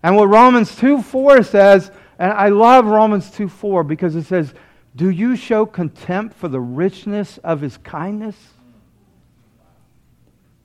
And 0.03 0.17
what 0.17 0.27
Romans 0.27 0.75
2 0.75 1.01
4 1.01 1.43
says, 1.43 1.89
and 2.19 2.33
I 2.33 2.49
love 2.49 2.85
Romans 2.85 3.31
2 3.31 3.47
4 3.47 3.85
because 3.85 4.15
it 4.15 4.23
says, 4.23 4.53
Do 4.95 5.09
you 5.09 5.37
show 5.37 5.65
contempt 5.65 6.35
for 6.35 6.49
the 6.49 6.59
richness 6.59 7.37
of 7.39 7.61
his 7.61 7.77
kindness? 7.77 8.35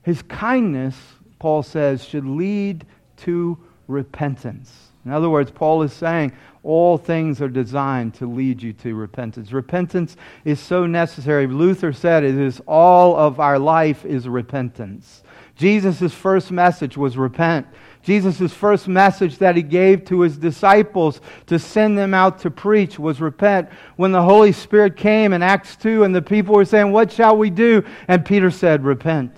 His 0.03 0.21
kindness, 0.23 0.97
Paul 1.39 1.63
says, 1.63 2.05
should 2.05 2.27
lead 2.27 2.87
to 3.19 3.59
repentance. 3.87 4.73
In 5.07 5.13
other 5.13 5.31
words, 5.31 5.53
Paul 5.53 5.83
is 5.83 5.93
saying 5.93 6.33
all 6.65 6.99
things 6.99 7.41
are 7.41 7.49
designed 7.49 8.15
to 8.15 8.27
lead 8.27 8.61
you 8.61 8.73
to 8.73 8.97
repentance. 8.97 9.53
Repentance 9.53 10.17
is 10.45 10.59
so 10.59 10.85
necessary. 10.85 11.47
Luther 11.47 11.93
said 11.93 12.25
it 12.25 12.37
is 12.37 12.61
all 12.67 13.17
of 13.17 13.39
our 13.39 13.57
life 13.57 14.05
is 14.05 14.29
repentance. 14.29 15.23
Jesus' 15.55 16.13
first 16.13 16.51
message 16.51 16.97
was 16.97 17.17
repent. 17.17 17.69
Jesus' 18.03 18.53
first 18.53 18.89
message 18.89 19.39
that 19.39 19.55
he 19.55 19.63
gave 19.63 20.05
to 20.07 20.23
his 20.23 20.37
disciples 20.37 21.21
to 21.47 21.61
send 21.61 21.97
them 21.97 22.13
out 22.13 22.41
to 22.41 22.51
preach 22.51 22.99
was 22.99 23.21
repent. 23.21 23.69
When 23.95 24.11
the 24.11 24.23
Holy 24.23 24.51
Spirit 24.51 24.97
came 24.97 25.33
in 25.33 25.41
Acts 25.41 25.77
2 25.77 26.03
and 26.03 26.13
the 26.13 26.21
people 26.21 26.57
were 26.57 26.65
saying, 26.65 26.91
What 26.91 27.13
shall 27.13 27.37
we 27.37 27.49
do? 27.49 27.85
And 28.09 28.27
Peter 28.27 28.51
said, 28.51 28.85
Repent. 28.85 29.37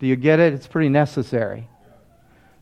Do 0.00 0.08
you 0.08 0.16
get 0.16 0.40
it? 0.40 0.52
It's 0.52 0.66
pretty 0.66 0.88
necessary. 0.88 1.68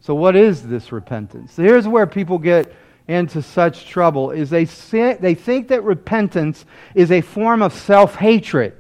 So, 0.05 0.15
what 0.15 0.37
is 0.37 0.63
this 0.63 0.93
repentance? 0.93 1.57
Here's 1.57 1.89
where 1.89 2.07
people 2.07 2.37
get 2.37 2.71
into 3.09 3.41
such 3.41 3.87
trouble 3.87 4.33
is 4.33 4.51
they, 4.51 4.65
they 4.67 5.35
think 5.35 5.69
that 5.69 5.83
repentance 5.83 6.67
is 6.95 7.11
a 7.11 7.23
form 7.23 7.63
of 7.63 7.73
self-hatred. 7.73 8.75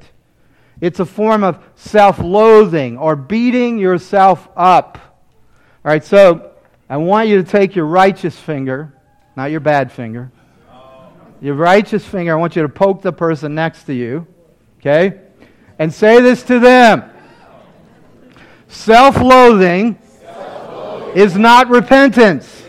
It's 0.82 1.00
a 1.00 1.06
form 1.06 1.42
of 1.42 1.64
self-loathing 1.76 2.98
or 2.98 3.16
beating 3.16 3.78
yourself 3.78 4.50
up. 4.54 4.98
All 5.82 5.92
right, 5.92 6.04
so 6.04 6.52
I 6.90 6.98
want 6.98 7.30
you 7.30 7.42
to 7.42 7.50
take 7.50 7.74
your 7.74 7.86
righteous 7.86 8.38
finger, 8.38 8.92
not 9.34 9.50
your 9.50 9.60
bad 9.60 9.90
finger. 9.90 10.30
Your 11.40 11.54
righteous 11.54 12.04
finger, 12.04 12.32
I 12.32 12.36
want 12.36 12.54
you 12.54 12.60
to 12.60 12.68
poke 12.68 13.00
the 13.00 13.14
person 13.14 13.54
next 13.54 13.84
to 13.84 13.94
you, 13.94 14.26
okay? 14.80 15.22
And 15.78 15.90
say 15.90 16.20
this 16.20 16.42
to 16.42 16.58
them. 16.58 17.10
Self 18.68 19.16
loathing 19.22 19.98
is 21.14 21.36
not 21.36 21.68
repentance. 21.68 22.62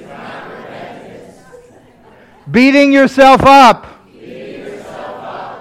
Beating 2.50 2.94
yourself 2.94 3.42
up, 3.44 3.88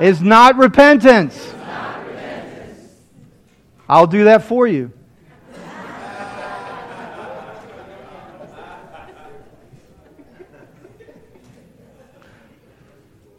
is 0.00 0.20
not 0.20 0.56
repentance. 0.56 1.52
I'll 3.88 4.06
do 4.06 4.24
that 4.24 4.44
for 4.44 4.66
you. 4.66 4.92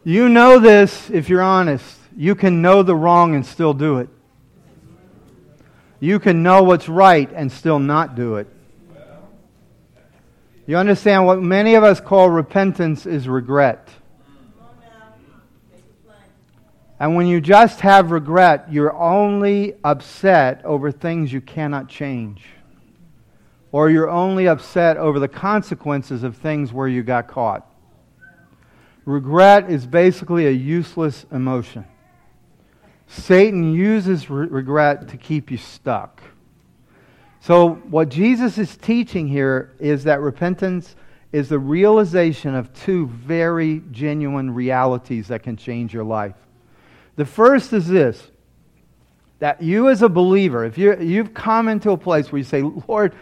You 0.02 0.28
know 0.28 0.60
this 0.60 1.10
if 1.10 1.28
you're 1.28 1.42
honest. 1.42 1.98
You 2.16 2.36
can 2.36 2.62
know 2.62 2.84
the 2.84 2.94
wrong 2.94 3.34
and 3.34 3.44
still 3.44 3.74
do 3.74 3.98
it. 3.98 4.08
You 5.98 6.20
can 6.20 6.44
know 6.44 6.62
what's 6.62 6.88
right 6.88 7.28
and 7.34 7.50
still 7.50 7.80
not 7.80 8.14
do 8.14 8.36
it. 8.36 8.46
You 10.66 10.76
understand 10.76 11.26
what 11.26 11.40
many 11.40 11.74
of 11.74 11.84
us 11.84 12.00
call 12.00 12.28
repentance 12.28 13.06
is 13.06 13.28
regret. 13.28 13.88
And 16.98 17.14
when 17.14 17.26
you 17.26 17.40
just 17.40 17.80
have 17.80 18.10
regret, 18.10 18.72
you're 18.72 18.94
only 18.96 19.74
upset 19.84 20.64
over 20.64 20.90
things 20.90 21.32
you 21.32 21.40
cannot 21.40 21.88
change. 21.88 22.42
Or 23.70 23.90
you're 23.90 24.08
only 24.08 24.48
upset 24.48 24.96
over 24.96 25.18
the 25.18 25.28
consequences 25.28 26.22
of 26.22 26.36
things 26.36 26.72
where 26.72 26.88
you 26.88 27.02
got 27.02 27.28
caught. 27.28 27.70
Regret 29.04 29.70
is 29.70 29.86
basically 29.86 30.46
a 30.46 30.50
useless 30.50 31.26
emotion. 31.30 31.84
Satan 33.06 33.72
uses 33.72 34.28
re- 34.28 34.48
regret 34.48 35.08
to 35.08 35.16
keep 35.16 35.50
you 35.50 35.58
stuck. 35.58 36.22
So, 37.46 37.74
what 37.74 38.08
Jesus 38.08 38.58
is 38.58 38.76
teaching 38.76 39.28
here 39.28 39.70
is 39.78 40.02
that 40.02 40.20
repentance 40.20 40.96
is 41.30 41.48
the 41.48 41.60
realization 41.60 42.56
of 42.56 42.74
two 42.74 43.06
very 43.06 43.84
genuine 43.92 44.52
realities 44.52 45.28
that 45.28 45.44
can 45.44 45.56
change 45.56 45.94
your 45.94 46.02
life. 46.02 46.34
The 47.14 47.24
first 47.24 47.72
is 47.72 47.86
this 47.86 48.20
that 49.38 49.62
you, 49.62 49.88
as 49.90 50.02
a 50.02 50.08
believer, 50.08 50.64
if 50.64 50.76
you 50.76 50.98
you've 50.98 51.34
come 51.34 51.68
into 51.68 51.92
a 51.92 51.96
place 51.96 52.32
where 52.32 52.38
you 52.38 52.44
say, 52.44 52.62
Lord, 52.62 53.14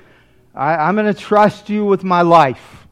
I, 0.54 0.76
I'm 0.76 0.94
going 0.94 1.12
to 1.12 1.20
trust 1.20 1.68
you 1.68 1.84
with 1.84 2.02
my 2.02 2.22
life, 2.22 2.86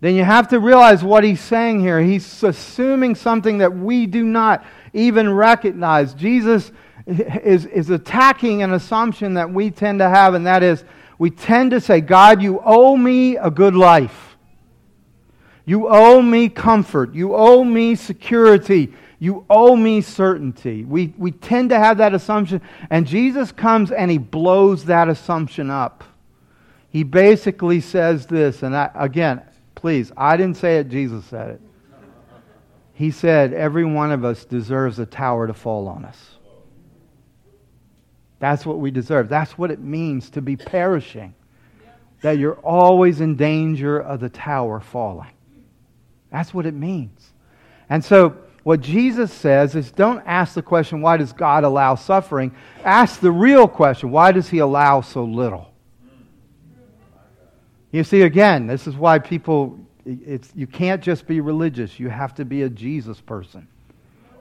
then 0.00 0.14
you 0.14 0.22
have 0.22 0.46
to 0.50 0.60
realize 0.60 1.02
what 1.02 1.24
he's 1.24 1.40
saying 1.40 1.80
here. 1.80 2.00
He's 2.00 2.44
assuming 2.44 3.16
something 3.16 3.58
that 3.58 3.76
we 3.76 4.06
do 4.06 4.24
not 4.24 4.64
even 4.92 5.34
recognize. 5.34 6.14
Jesus 6.14 6.70
is, 7.10 7.66
is 7.66 7.90
attacking 7.90 8.62
an 8.62 8.72
assumption 8.72 9.34
that 9.34 9.50
we 9.50 9.70
tend 9.70 9.98
to 9.98 10.08
have, 10.08 10.34
and 10.34 10.46
that 10.46 10.62
is 10.62 10.84
we 11.18 11.30
tend 11.30 11.72
to 11.72 11.80
say, 11.80 12.00
God, 12.00 12.40
you 12.40 12.60
owe 12.64 12.96
me 12.96 13.36
a 13.36 13.50
good 13.50 13.74
life. 13.74 14.36
You 15.66 15.88
owe 15.88 16.22
me 16.22 16.48
comfort. 16.48 17.14
You 17.14 17.34
owe 17.34 17.62
me 17.62 17.94
security. 17.94 18.94
You 19.18 19.44
owe 19.50 19.76
me 19.76 20.00
certainty. 20.00 20.84
We, 20.84 21.12
we 21.18 21.30
tend 21.30 21.70
to 21.70 21.78
have 21.78 21.98
that 21.98 22.14
assumption, 22.14 22.62
and 22.88 23.06
Jesus 23.06 23.52
comes 23.52 23.92
and 23.92 24.10
he 24.10 24.16
blows 24.16 24.86
that 24.86 25.10
assumption 25.10 25.68
up. 25.68 26.04
He 26.88 27.02
basically 27.02 27.82
says 27.82 28.26
this, 28.26 28.62
and 28.62 28.74
I, 28.74 28.90
again, 28.94 29.42
please, 29.74 30.10
I 30.16 30.38
didn't 30.38 30.56
say 30.56 30.78
it, 30.78 30.88
Jesus 30.88 31.24
said 31.26 31.50
it. 31.50 31.60
He 32.94 33.10
said, 33.10 33.52
Every 33.52 33.84
one 33.84 34.10
of 34.10 34.24
us 34.24 34.44
deserves 34.44 34.98
a 34.98 35.06
tower 35.06 35.46
to 35.46 35.54
fall 35.54 35.86
on 35.86 36.04
us. 36.04 36.18
That's 38.40 38.66
what 38.66 38.78
we 38.80 38.90
deserve. 38.90 39.28
That's 39.28 39.56
what 39.56 39.70
it 39.70 39.78
means 39.78 40.30
to 40.30 40.42
be 40.42 40.56
perishing. 40.56 41.34
That 42.22 42.38
you're 42.38 42.58
always 42.58 43.20
in 43.20 43.36
danger 43.36 43.98
of 44.00 44.20
the 44.20 44.28
tower 44.28 44.80
falling. 44.80 45.30
That's 46.30 46.52
what 46.52 46.66
it 46.66 46.74
means. 46.74 47.32
And 47.88 48.04
so, 48.04 48.36
what 48.62 48.80
Jesus 48.80 49.32
says 49.32 49.74
is 49.74 49.90
don't 49.90 50.22
ask 50.26 50.54
the 50.54 50.62
question, 50.62 51.00
why 51.00 51.16
does 51.16 51.32
God 51.32 51.64
allow 51.64 51.94
suffering? 51.94 52.54
Ask 52.84 53.20
the 53.20 53.30
real 53.30 53.68
question, 53.68 54.10
why 54.10 54.32
does 54.32 54.48
He 54.48 54.58
allow 54.58 55.00
so 55.00 55.24
little? 55.24 55.72
You 57.90 58.04
see, 58.04 58.22
again, 58.22 58.66
this 58.66 58.86
is 58.86 58.94
why 58.94 59.18
people, 59.18 59.78
it's, 60.06 60.52
you 60.54 60.66
can't 60.66 61.02
just 61.02 61.26
be 61.26 61.40
religious. 61.40 61.98
You 61.98 62.08
have 62.08 62.34
to 62.36 62.44
be 62.44 62.62
a 62.62 62.68
Jesus 62.68 63.20
person. 63.20 63.66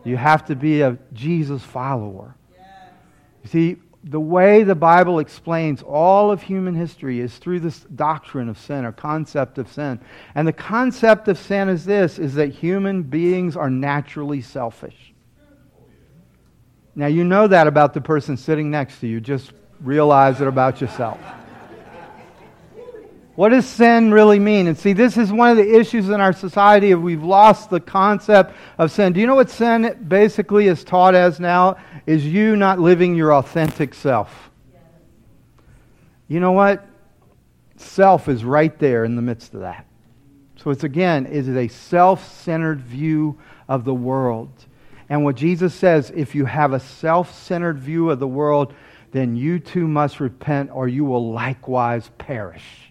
You 0.03 0.17
have 0.17 0.45
to 0.45 0.55
be 0.55 0.81
a 0.81 0.97
Jesus 1.13 1.63
follower. 1.63 2.35
You 3.43 3.49
see, 3.49 3.77
the 4.03 4.19
way 4.19 4.63
the 4.63 4.75
Bible 4.75 5.19
explains 5.19 5.81
all 5.81 6.31
of 6.31 6.41
human 6.41 6.73
history 6.73 7.19
is 7.19 7.37
through 7.37 7.59
this 7.59 7.79
doctrine 7.79 8.47
of 8.47 8.57
sin 8.57 8.85
or 8.85 8.91
concept 8.91 9.57
of 9.57 9.71
sin. 9.71 9.99
And 10.35 10.47
the 10.47 10.53
concept 10.53 11.27
of 11.27 11.37
sin 11.37 11.67
is 11.67 11.83
this 11.83 12.17
is 12.17 12.35
that 12.35 12.47
human 12.47 13.03
beings 13.03 13.57
are 13.57 13.69
naturally 13.69 14.41
selfish. 14.41 15.13
Now 16.95 17.07
you 17.07 17.23
know 17.23 17.47
that 17.47 17.67
about 17.67 17.93
the 17.93 18.01
person 18.01 18.37
sitting 18.37 18.71
next 18.71 18.99
to 19.01 19.07
you. 19.07 19.19
Just 19.19 19.53
realize 19.81 20.41
it 20.41 20.47
about 20.47 20.81
yourself. 20.81 21.19
What 23.39 23.51
does 23.51 23.65
sin 23.65 24.11
really 24.11 24.37
mean? 24.37 24.67
And 24.67 24.77
see, 24.77 24.91
this 24.91 25.15
is 25.15 25.31
one 25.31 25.49
of 25.49 25.55
the 25.55 25.79
issues 25.79 26.09
in 26.09 26.19
our 26.19 26.33
society 26.33 26.91
of 26.91 27.01
we've 27.01 27.23
lost 27.23 27.69
the 27.69 27.79
concept 27.79 28.53
of 28.77 28.91
sin. 28.91 29.13
Do 29.13 29.21
you 29.21 29.27
know 29.27 29.35
what 29.35 29.49
sin 29.49 30.05
basically 30.09 30.67
is 30.67 30.83
taught 30.83 31.15
as 31.15 31.39
now? 31.39 31.77
Is 32.05 32.25
you 32.25 32.57
not 32.57 32.79
living 32.79 33.15
your 33.15 33.33
authentic 33.33 33.93
self. 33.93 34.49
You 36.27 36.41
know 36.41 36.51
what? 36.51 36.85
Self 37.77 38.27
is 38.27 38.43
right 38.43 38.77
there 38.77 39.05
in 39.05 39.15
the 39.15 39.21
midst 39.21 39.53
of 39.53 39.61
that. 39.61 39.85
So 40.57 40.71
it's 40.71 40.83
again, 40.83 41.25
it 41.25 41.47
is 41.47 41.47
a 41.47 41.69
self-centered 41.69 42.81
view 42.81 43.39
of 43.69 43.85
the 43.85 43.93
world. 43.93 44.51
And 45.07 45.23
what 45.23 45.37
Jesus 45.37 45.73
says, 45.73 46.11
if 46.13 46.35
you 46.35 46.43
have 46.43 46.73
a 46.73 46.79
self-centered 46.81 47.79
view 47.79 48.09
of 48.09 48.19
the 48.19 48.27
world, 48.27 48.73
then 49.13 49.37
you 49.37 49.59
too 49.59 49.87
must 49.87 50.19
repent 50.19 50.71
or 50.73 50.89
you 50.89 51.05
will 51.05 51.31
likewise 51.31 52.11
perish. 52.17 52.88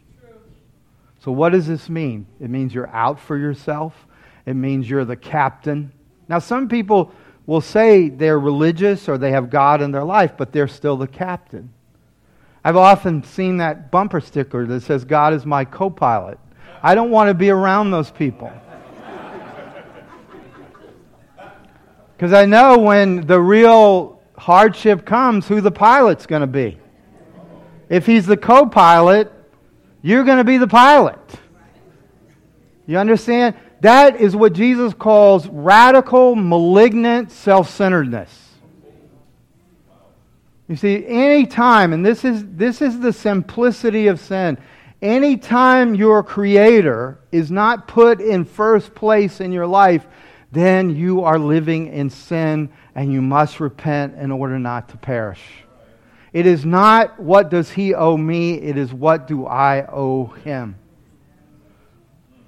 So, 1.20 1.32
what 1.32 1.50
does 1.50 1.66
this 1.66 1.88
mean? 1.88 2.26
It 2.40 2.48
means 2.48 2.72
you're 2.72 2.94
out 2.94 3.18
for 3.18 3.36
yourself, 3.36 4.06
it 4.46 4.54
means 4.54 4.88
you're 4.88 5.04
the 5.04 5.16
captain. 5.16 5.92
Now, 6.28 6.38
some 6.38 6.68
people 6.68 7.12
will 7.46 7.60
say 7.60 8.08
they're 8.08 8.38
religious 8.38 9.08
or 9.08 9.16
they 9.16 9.30
have 9.30 9.50
God 9.50 9.80
in 9.80 9.90
their 9.90 10.04
life, 10.04 10.34
but 10.36 10.52
they're 10.52 10.68
still 10.68 10.96
the 10.96 11.06
captain. 11.06 11.72
I've 12.62 12.76
often 12.76 13.22
seen 13.22 13.56
that 13.58 13.90
bumper 13.90 14.20
sticker 14.20 14.66
that 14.66 14.82
says, 14.82 15.04
God 15.04 15.32
is 15.32 15.46
my 15.46 15.64
co 15.64 15.88
pilot. 15.88 16.38
I 16.82 16.94
don't 16.94 17.10
want 17.10 17.28
to 17.28 17.34
be 17.34 17.50
around 17.50 17.90
those 17.90 18.10
people. 18.10 18.52
Because 22.16 22.32
I 22.32 22.46
know 22.46 22.78
when 22.78 23.28
the 23.28 23.40
real 23.40 24.20
hardship 24.36 25.06
comes, 25.06 25.46
who 25.46 25.60
the 25.60 25.70
pilot's 25.70 26.26
going 26.26 26.40
to 26.40 26.48
be. 26.48 26.76
If 27.88 28.06
he's 28.06 28.26
the 28.26 28.36
co 28.36 28.66
pilot, 28.66 29.32
you're 30.02 30.24
going 30.24 30.38
to 30.38 30.44
be 30.44 30.58
the 30.58 30.68
pilot. 30.68 31.18
You 32.86 32.98
understand? 32.98 33.54
That 33.80 34.20
is 34.20 34.34
what 34.34 34.54
Jesus 34.54 34.94
calls 34.94 35.46
radical, 35.46 36.34
malignant 36.34 37.30
self 37.30 37.70
centeredness. 37.70 38.46
You 40.68 40.76
see, 40.76 41.04
any 41.06 41.46
time, 41.46 41.92
and 41.92 42.04
this 42.04 42.24
is, 42.24 42.44
this 42.46 42.82
is 42.82 43.00
the 43.00 43.12
simplicity 43.12 44.08
of 44.08 44.20
sin, 44.20 44.58
any 45.00 45.36
time 45.36 45.94
your 45.94 46.22
Creator 46.22 47.20
is 47.30 47.50
not 47.50 47.88
put 47.88 48.20
in 48.20 48.44
first 48.44 48.94
place 48.94 49.40
in 49.40 49.52
your 49.52 49.66
life, 49.66 50.06
then 50.50 50.94
you 50.94 51.22
are 51.22 51.38
living 51.38 51.86
in 51.92 52.10
sin 52.10 52.68
and 52.94 53.12
you 53.12 53.22
must 53.22 53.60
repent 53.60 54.16
in 54.16 54.30
order 54.32 54.58
not 54.58 54.88
to 54.90 54.96
perish. 54.96 55.40
It 56.32 56.46
is 56.46 56.64
not 56.64 57.18
what 57.18 57.50
does 57.50 57.70
he 57.70 57.94
owe 57.94 58.16
me, 58.16 58.54
it 58.54 58.76
is 58.76 58.92
what 58.92 59.26
do 59.26 59.46
I 59.46 59.86
owe 59.86 60.26
him. 60.26 60.76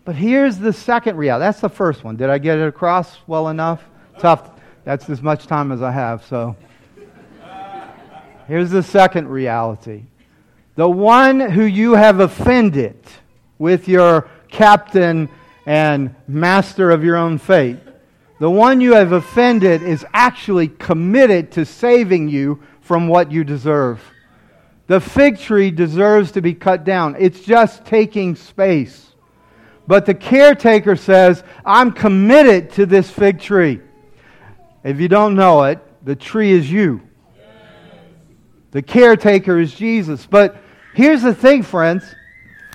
But 0.04 0.16
here's 0.16 0.58
the 0.58 0.72
second 0.72 1.16
reality. 1.16 1.40
That's 1.40 1.60
the 1.60 1.68
first 1.68 2.04
one. 2.04 2.16
Did 2.16 2.30
I 2.30 2.38
get 2.38 2.58
it 2.58 2.66
across 2.66 3.18
well 3.26 3.48
enough? 3.48 3.82
Tough. 4.18 4.50
That's 4.84 5.08
as 5.08 5.22
much 5.22 5.46
time 5.46 5.72
as 5.72 5.82
I 5.82 5.90
have, 5.90 6.24
so. 6.24 6.56
Here's 8.48 8.70
the 8.70 8.82
second 8.82 9.28
reality. 9.28 10.04
The 10.74 10.88
one 10.88 11.38
who 11.38 11.64
you 11.64 11.92
have 11.92 12.20
offended 12.20 12.98
with 13.58 13.86
your 13.86 14.28
captain 14.48 15.28
and 15.66 16.14
master 16.26 16.90
of 16.90 17.04
your 17.04 17.16
own 17.16 17.38
fate, 17.38 17.78
the 18.40 18.50
one 18.50 18.80
you 18.80 18.94
have 18.94 19.12
offended 19.12 19.82
is 19.82 20.04
actually 20.12 20.68
committed 20.68 21.52
to 21.52 21.64
saving 21.64 22.28
you 22.28 22.62
from 22.90 23.06
what 23.06 23.30
you 23.30 23.44
deserve. 23.44 24.02
The 24.88 24.98
fig 24.98 25.38
tree 25.38 25.70
deserves 25.70 26.32
to 26.32 26.42
be 26.42 26.54
cut 26.54 26.82
down, 26.82 27.14
it's 27.20 27.38
just 27.38 27.84
taking 27.84 28.34
space. 28.34 29.12
But 29.86 30.06
the 30.06 30.14
caretaker 30.14 30.96
says, 30.96 31.44
I'm 31.64 31.92
committed 31.92 32.72
to 32.72 32.86
this 32.86 33.08
fig 33.08 33.38
tree. 33.38 33.78
If 34.82 34.98
you 34.98 35.06
don't 35.06 35.36
know 35.36 35.62
it, 35.62 35.78
the 36.04 36.16
tree 36.16 36.50
is 36.50 36.68
you. 36.68 37.00
The 38.72 38.82
caretaker 38.82 39.60
is 39.60 39.72
Jesus. 39.72 40.26
But 40.26 40.56
here's 40.92 41.22
the 41.22 41.32
thing, 41.32 41.62
friends. 41.62 42.12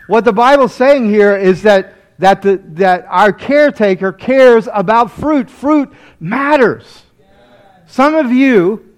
What 0.08 0.24
the 0.24 0.32
Bible's 0.32 0.74
saying 0.74 1.10
here 1.10 1.36
is 1.36 1.64
that, 1.64 1.94
that, 2.20 2.42
the, 2.42 2.62
that 2.76 3.06
our 3.10 3.34
caretaker 3.34 4.14
cares 4.14 4.70
about 4.72 5.12
fruit. 5.12 5.50
Fruit 5.50 5.92
matters. 6.22 7.04
Some 7.86 8.16
of 8.16 8.32
you 8.32 8.95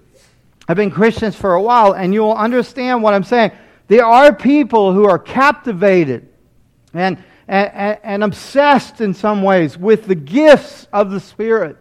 have 0.67 0.77
been 0.77 0.91
Christians 0.91 1.35
for 1.35 1.53
a 1.53 1.61
while, 1.61 1.93
and 1.93 2.13
you 2.13 2.21
will 2.21 2.35
understand 2.35 3.01
what 3.01 3.13
I'm 3.13 3.23
saying. 3.23 3.51
There 3.87 4.05
are 4.05 4.35
people 4.35 4.93
who 4.93 5.05
are 5.05 5.17
captivated 5.17 6.27
and, 6.93 7.23
and, 7.47 7.99
and, 8.03 8.23
obsessed 8.23 8.99
in 8.99 9.13
some 9.13 9.43
ways 9.43 9.77
with 9.77 10.07
the 10.07 10.15
gifts 10.15 10.87
of 10.91 11.11
the 11.11 11.19
Spirit. 11.19 11.77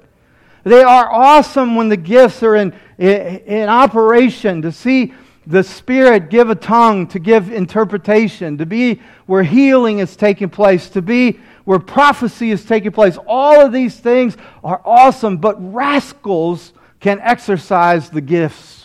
They 0.63 0.83
are 0.83 1.11
awesome 1.11 1.75
when 1.75 1.89
the 1.89 1.97
gifts 1.97 2.43
are 2.43 2.55
in, 2.55 2.73
in, 2.99 3.39
in 3.39 3.69
operation 3.69 4.63
to 4.63 4.71
see 4.71 5.15
the 5.47 5.65
Spirit 5.65 6.29
give 6.29 6.51
a 6.51 6.55
tongue, 6.55 7.07
to 7.09 7.19
give 7.19 7.53
interpretation, 7.53 8.59
to 8.59 8.67
be 8.67 9.01
where 9.27 9.43
healing 9.43 10.01
is 10.01 10.17
taking 10.17 10.51
place, 10.51 10.89
to 10.91 11.03
be 11.03 11.41
where 11.65 11.79
prophecy 11.79 12.51
is 12.51 12.65
taking 12.65 12.93
place. 12.93 13.19
All 13.27 13.61
of 13.61 13.73
these 13.73 13.99
things 13.99 14.37
are 14.63 14.81
awesome, 14.85 15.39
but 15.39 15.57
rascals 15.73 16.73
can 17.01 17.21
exercise 17.21 18.11
the 18.11 18.21
gifts. 18.21 18.76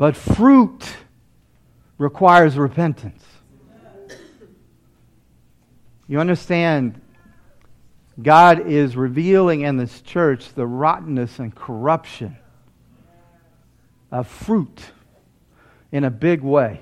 But 0.00 0.16
fruit 0.16 0.96
requires 1.98 2.56
repentance. 2.56 3.22
You 6.08 6.20
understand, 6.20 6.98
God 8.22 8.66
is 8.66 8.96
revealing 8.96 9.60
in 9.60 9.76
this 9.76 10.00
church 10.00 10.54
the 10.54 10.66
rottenness 10.66 11.38
and 11.38 11.54
corruption 11.54 12.38
of 14.10 14.26
fruit 14.26 14.80
in 15.92 16.04
a 16.04 16.10
big 16.10 16.40
way. 16.40 16.80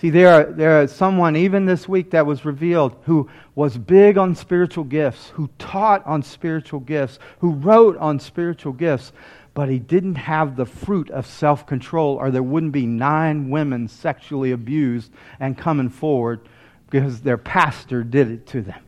See, 0.00 0.10
there, 0.10 0.28
are, 0.32 0.44
there 0.44 0.82
is 0.82 0.92
someone, 0.92 1.34
even 1.34 1.66
this 1.66 1.88
week, 1.88 2.12
that 2.12 2.24
was 2.24 2.44
revealed 2.44 2.94
who 3.02 3.28
was 3.56 3.76
big 3.76 4.16
on 4.16 4.36
spiritual 4.36 4.84
gifts, 4.84 5.30
who 5.30 5.50
taught 5.58 6.06
on 6.06 6.22
spiritual 6.22 6.78
gifts, 6.78 7.18
who 7.40 7.50
wrote 7.54 7.96
on 7.96 8.20
spiritual 8.20 8.74
gifts, 8.74 9.10
but 9.56 9.70
he 9.70 9.78
didn't 9.78 10.16
have 10.16 10.54
the 10.54 10.66
fruit 10.66 11.08
of 11.08 11.26
self 11.26 11.66
control, 11.66 12.16
or 12.16 12.30
there 12.30 12.42
wouldn't 12.42 12.72
be 12.72 12.84
nine 12.84 13.48
women 13.48 13.88
sexually 13.88 14.52
abused 14.52 15.10
and 15.40 15.56
coming 15.56 15.88
forward 15.88 16.46
because 16.90 17.22
their 17.22 17.38
pastor 17.38 18.04
did 18.04 18.30
it 18.30 18.46
to 18.48 18.60
them. 18.60 18.82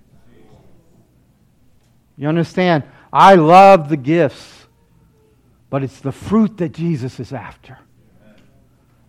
You 2.18 2.28
understand? 2.28 2.84
I 3.10 3.36
love 3.36 3.88
the 3.88 3.96
gifts, 3.96 4.66
but 5.70 5.82
it's 5.82 6.00
the 6.00 6.12
fruit 6.12 6.58
that 6.58 6.72
Jesus 6.72 7.18
is 7.18 7.32
after. 7.32 7.78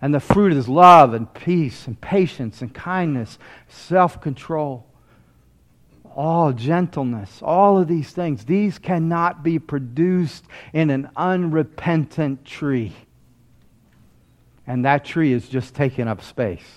And 0.02 0.14
the 0.14 0.22
fruit 0.22 0.54
is 0.54 0.70
love 0.70 1.14
and 1.14 1.32
peace 1.34 1.88
and 1.88 2.00
patience 2.00 2.62
and 2.62 2.74
kindness, 2.74 3.38
self 3.68 4.22
control, 4.22 4.88
all 6.20 6.52
gentleness, 6.52 7.40
all 7.42 7.78
of 7.78 7.88
these 7.88 8.12
things. 8.12 8.44
These 8.44 8.78
cannot 8.78 9.42
be 9.42 9.58
produced 9.58 10.44
in 10.74 10.90
an 10.90 11.10
unrepentant 11.16 12.44
tree. 12.44 12.94
And 14.68 14.84
that 14.84 15.06
tree 15.06 15.32
is 15.32 15.48
just 15.48 15.74
taking 15.74 16.10
up 16.10 16.22
space. 16.22 16.68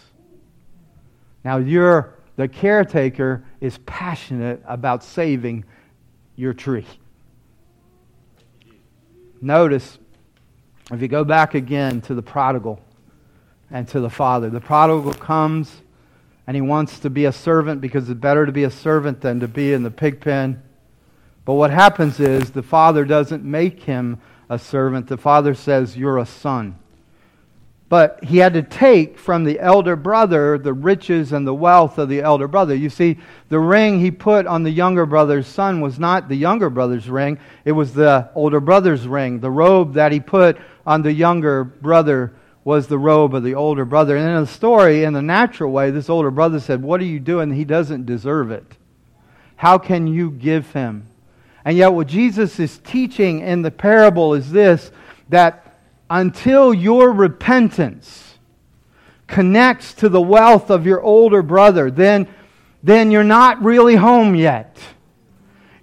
Now, 1.44 1.56
you're, 1.56 2.14
the 2.36 2.46
caretaker 2.46 3.44
is 3.60 3.78
passionate 3.78 4.62
about 4.64 5.02
saving 5.02 5.64
your 6.36 6.54
tree. 6.54 6.86
Notice, 9.40 9.98
if 10.92 11.02
you 11.02 11.08
go 11.08 11.24
back 11.24 11.56
again 11.56 12.00
to 12.02 12.14
the 12.14 12.22
prodigal 12.22 12.80
and 13.72 13.88
to 13.88 13.98
the 13.98 14.08
father, 14.08 14.50
the 14.50 14.60
prodigal 14.60 15.14
comes 15.14 15.81
and 16.46 16.56
he 16.56 16.60
wants 16.60 16.98
to 17.00 17.10
be 17.10 17.24
a 17.24 17.32
servant 17.32 17.80
because 17.80 18.08
it's 18.10 18.18
better 18.18 18.46
to 18.46 18.52
be 18.52 18.64
a 18.64 18.70
servant 18.70 19.20
than 19.20 19.40
to 19.40 19.48
be 19.48 19.72
in 19.72 19.82
the 19.82 19.90
pig 19.90 20.20
pen. 20.20 20.62
But 21.44 21.54
what 21.54 21.70
happens 21.70 22.20
is 22.20 22.50
the 22.50 22.62
father 22.62 23.04
doesn't 23.04 23.44
make 23.44 23.82
him 23.82 24.20
a 24.48 24.58
servant. 24.58 25.08
The 25.08 25.16
father 25.16 25.54
says, 25.54 25.96
You're 25.96 26.18
a 26.18 26.26
son. 26.26 26.78
But 27.88 28.24
he 28.24 28.38
had 28.38 28.54
to 28.54 28.62
take 28.62 29.18
from 29.18 29.44
the 29.44 29.60
elder 29.60 29.96
brother 29.96 30.56
the 30.56 30.72
riches 30.72 31.30
and 31.30 31.46
the 31.46 31.52
wealth 31.52 31.98
of 31.98 32.08
the 32.08 32.22
elder 32.22 32.48
brother. 32.48 32.74
You 32.74 32.88
see, 32.88 33.18
the 33.50 33.58
ring 33.60 34.00
he 34.00 34.10
put 34.10 34.46
on 34.46 34.62
the 34.62 34.70
younger 34.70 35.04
brother's 35.04 35.46
son 35.46 35.82
was 35.82 35.98
not 35.98 36.26
the 36.26 36.36
younger 36.36 36.70
brother's 36.70 37.10
ring, 37.10 37.38
it 37.66 37.72
was 37.72 37.92
the 37.92 38.30
older 38.34 38.60
brother's 38.60 39.06
ring. 39.06 39.40
The 39.40 39.50
robe 39.50 39.92
that 39.94 40.10
he 40.10 40.20
put 40.20 40.56
on 40.86 41.02
the 41.02 41.12
younger 41.12 41.64
brother 41.64 42.32
was 42.64 42.86
the 42.86 42.98
robe 42.98 43.34
of 43.34 43.42
the 43.42 43.54
older 43.54 43.84
brother. 43.84 44.16
And 44.16 44.28
in 44.28 44.40
the 44.42 44.46
story, 44.46 45.04
in 45.04 45.12
the 45.12 45.22
natural 45.22 45.72
way, 45.72 45.90
this 45.90 46.08
older 46.08 46.30
brother 46.30 46.60
said, 46.60 46.82
What 46.82 47.00
are 47.00 47.04
you 47.04 47.20
doing? 47.20 47.52
He 47.52 47.64
doesn't 47.64 48.06
deserve 48.06 48.50
it. 48.50 48.64
How 49.56 49.78
can 49.78 50.06
you 50.06 50.30
give 50.30 50.72
him? 50.72 51.06
And 51.64 51.76
yet, 51.76 51.92
what 51.92 52.08
Jesus 52.08 52.58
is 52.58 52.78
teaching 52.78 53.40
in 53.40 53.62
the 53.62 53.70
parable 53.70 54.34
is 54.34 54.50
this 54.50 54.90
that 55.28 55.78
until 56.10 56.74
your 56.74 57.10
repentance 57.10 58.34
connects 59.26 59.94
to 59.94 60.08
the 60.08 60.20
wealth 60.20 60.70
of 60.70 60.84
your 60.84 61.00
older 61.00 61.42
brother, 61.42 61.90
then, 61.90 62.28
then 62.82 63.10
you're 63.10 63.24
not 63.24 63.62
really 63.62 63.94
home 63.94 64.34
yet. 64.34 64.76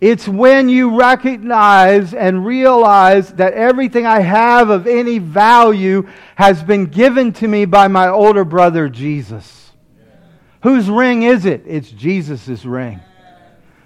It's 0.02 0.28
when 0.28 0.70
you 0.70 0.98
recognize 0.98 2.14
and 2.14 2.46
realize 2.46 3.34
that 3.34 3.54
everything 3.54 4.06
I 4.06 4.22
have 4.22 4.70
of 4.70 4.88
any 4.88 5.20
value 5.20 6.08
has 6.36 6.64
been 6.64 6.86
given 6.86 7.34
to 7.34 7.48
me 7.48 7.66
by 7.66 7.90
my 7.90 8.08
older 8.08 8.46
brother, 8.46 8.88
Jesus. 8.88 9.72
Whose 10.64 10.90
ring 10.90 11.24
is 11.24 11.46
it? 11.46 11.64
It's 11.66 11.92
Jesus' 11.92 12.64
ring. 12.64 13.02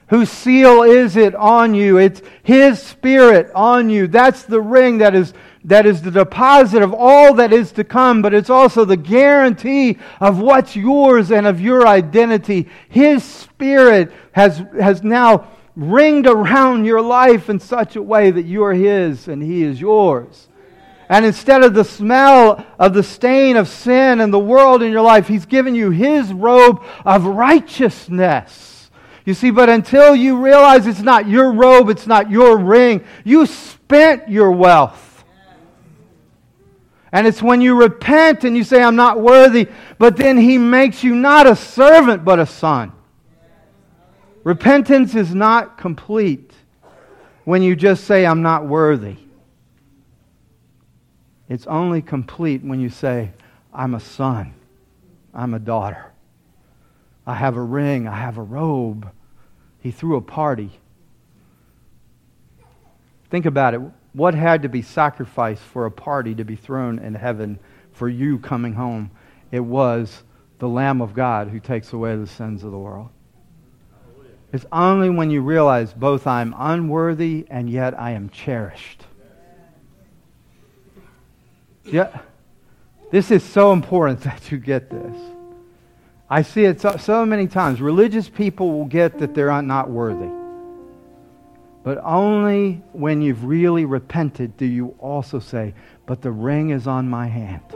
Whose 0.10 0.30
seal 0.30 0.84
is 0.84 1.16
it 1.16 1.34
on 1.34 1.74
you? 1.74 1.98
It's 1.98 2.22
His 2.44 2.80
Spirit 2.80 3.50
on 3.56 3.90
you. 3.90 4.06
That's 4.06 4.44
the 4.44 4.62
ring 4.62 5.00
that 5.00 5.16
is 5.16 5.34
that 5.66 5.86
is 5.86 6.02
the 6.02 6.12
deposit 6.12 6.82
of 6.82 6.94
all 6.94 7.36
that 7.36 7.54
is 7.54 7.72
to 7.74 7.84
come, 7.84 8.22
but 8.22 8.34
it's 8.34 8.50
also 8.50 8.84
the 8.84 8.98
guarantee 8.98 9.98
of 10.20 10.40
what's 10.40 10.76
yours 10.76 11.32
and 11.32 11.48
of 11.48 11.62
your 11.62 11.88
identity. 11.88 12.68
His 12.90 13.24
Spirit 13.24 14.12
has, 14.34 14.62
has 14.78 15.04
now 15.04 15.48
ringed 15.76 16.28
around 16.28 16.86
your 16.86 17.02
life 17.02 17.50
in 17.50 17.60
such 17.60 17.96
a 17.96 18.02
way 18.02 18.32
that 18.32 18.44
you 18.44 18.64
are 18.64 18.74
His 18.74 19.28
and 19.28 19.42
He 19.42 19.64
is 19.64 19.80
yours. 19.82 20.48
And 21.10 21.26
instead 21.26 21.64
of 21.64 21.74
the 21.74 21.84
smell 21.84 22.66
of 22.80 22.94
the 22.94 23.04
stain 23.04 23.58
of 23.58 23.68
sin 23.68 24.22
and 24.22 24.34
the 24.34 24.40
world 24.40 24.82
in 24.82 24.92
your 24.92 25.02
life, 25.02 25.28
He's 25.28 25.46
given 25.46 25.76
you 25.76 25.90
His 25.90 26.32
robe 26.32 26.84
of 27.06 27.26
righteousness. 27.26 28.90
You 29.26 29.34
see, 29.34 29.52
but 29.52 29.70
until 29.70 30.16
you 30.16 30.44
realize 30.44 30.86
it's 30.86 31.00
not 31.00 31.28
your 31.28 31.52
robe, 31.52 31.90
it's 31.90 32.08
not 32.08 32.30
your 32.30 32.58
ring, 32.58 33.04
you 33.24 33.46
spent 33.46 34.30
your 34.30 34.52
wealth. 34.52 35.24
And 37.12 37.28
it's 37.28 37.44
when 37.44 37.62
you 37.62 37.80
repent 37.80 38.44
and 38.44 38.58
you 38.58 38.64
say, 38.64 38.82
I'm 38.82 38.96
not 38.96 39.22
worthy, 39.22 39.68
but 40.00 40.18
then 40.18 40.38
He 40.38 40.58
makes 40.58 41.04
you 41.04 41.16
not 41.16 41.46
a 41.46 41.56
servant, 41.56 42.26
but 42.26 42.40
a 42.40 42.46
son. 42.46 42.92
Repentance 44.44 45.16
is 45.16 45.34
not 45.34 45.78
complete 45.78 46.52
when 47.46 47.62
you 47.62 47.76
just 47.76 48.06
say, 48.06 48.26
I'm 48.26 48.42
not 48.42 48.68
worthy. 48.68 49.18
It's 51.50 51.68
only 51.68 52.02
complete 52.02 52.64
when 52.64 52.80
you 52.80 52.90
say, 52.90 53.32
I'm 53.74 53.96
a 53.96 54.00
son. 54.00 54.54
I'm 55.34 55.54
a 55.54 55.60
daughter. 55.60 56.12
I 57.26 57.36
have 57.36 57.56
a 57.56 57.62
ring. 57.62 58.08
I 58.08 58.16
have 58.16 58.38
a 58.38 58.42
robe. 58.42 59.10
He 59.80 59.92
threw 59.92 60.18
a 60.18 60.22
party. 60.22 60.72
Think 63.30 63.46
about 63.46 63.74
it. 63.74 63.82
What 64.14 64.36
had 64.36 64.62
to 64.62 64.70
be 64.70 64.82
sacrificed 64.82 65.64
for 65.64 65.86
a 65.86 65.92
party 65.92 66.36
to 66.36 66.44
be 66.44 66.56
thrown 66.56 67.00
in 67.00 67.16
heaven 67.16 67.60
for 67.94 68.08
you 68.08 68.40
coming 68.40 68.74
home? 68.74 69.10
It 69.52 69.62
was 69.62 70.24
the 70.60 70.68
Lamb 70.68 71.02
of 71.02 71.14
God 71.14 71.50
who 71.50 71.60
takes 71.60 71.94
away 71.94 72.16
the 72.16 72.28
sins 72.28 72.64
of 72.64 72.72
the 72.72 72.78
world. 72.78 73.10
It's 74.54 74.66
only 74.72 75.10
when 75.10 75.32
you 75.32 75.42
realize 75.42 75.94
both 75.94 76.28
I'm 76.28 76.54
unworthy 76.56 77.48
and 77.50 77.68
yet 77.68 78.00
I 78.00 78.12
am 78.12 78.30
cherished. 78.30 79.04
Yeah. 81.84 82.20
This 83.10 83.32
is 83.32 83.44
so 83.44 83.74
important 83.74 84.22
that 84.24 84.52
you 84.52 84.60
get 84.60 84.92
this. 84.92 85.18
I 86.30 86.44
see 86.44 86.66
it 86.66 86.80
so, 86.80 86.98
so, 86.98 87.26
many 87.26 87.48
times. 87.48 87.82
Religious 87.82 88.30
people 88.30 88.72
will 88.72 88.86
get 88.86 89.20
that 89.20 89.34
they're 89.34 89.62
not 89.62 89.90
worthy. 89.90 90.32
But 91.84 92.00
only 92.04 92.82
when 92.94 93.22
you've 93.22 93.44
really 93.44 93.86
repented 93.86 94.56
do 94.56 94.66
you 94.66 94.96
also 95.00 95.40
say, 95.40 95.74
But 96.06 96.22
the 96.22 96.32
ring 96.32 96.70
is 96.70 96.88
on 96.88 97.10
my 97.10 97.28
hand, 97.28 97.76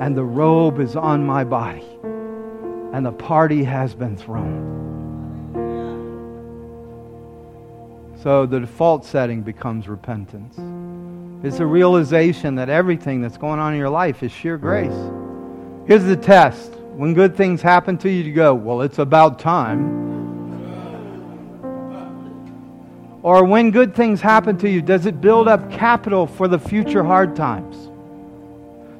and 0.00 0.16
the 0.16 0.24
robe 0.24 0.78
is 0.78 0.94
on 0.94 1.26
my 1.26 1.42
body, 1.42 1.84
and 2.92 3.04
the 3.04 3.12
party 3.12 3.64
has 3.64 3.94
been 3.94 4.16
thrown. 4.16 4.93
So 8.24 8.46
the 8.46 8.60
default 8.60 9.04
setting 9.04 9.42
becomes 9.42 9.86
repentance. 9.86 10.54
It's 11.44 11.60
a 11.60 11.66
realization 11.66 12.54
that 12.54 12.70
everything 12.70 13.20
that's 13.20 13.36
going 13.36 13.60
on 13.60 13.74
in 13.74 13.78
your 13.78 13.90
life 13.90 14.22
is 14.22 14.32
sheer 14.32 14.56
grace. 14.56 14.96
Here's 15.86 16.04
the 16.04 16.16
test. 16.16 16.72
When 16.94 17.12
good 17.12 17.36
things 17.36 17.60
happen 17.60 17.98
to 17.98 18.08
you, 18.08 18.22
you 18.24 18.32
go, 18.32 18.54
Well, 18.54 18.80
it's 18.80 18.98
about 18.98 19.38
time. 19.38 20.02
Or 23.22 23.44
when 23.44 23.70
good 23.70 23.94
things 23.94 24.22
happen 24.22 24.56
to 24.56 24.70
you, 24.70 24.80
does 24.80 25.04
it 25.04 25.20
build 25.20 25.46
up 25.46 25.70
capital 25.70 26.26
for 26.26 26.48
the 26.48 26.58
future 26.58 27.04
hard 27.04 27.36
times? 27.36 27.90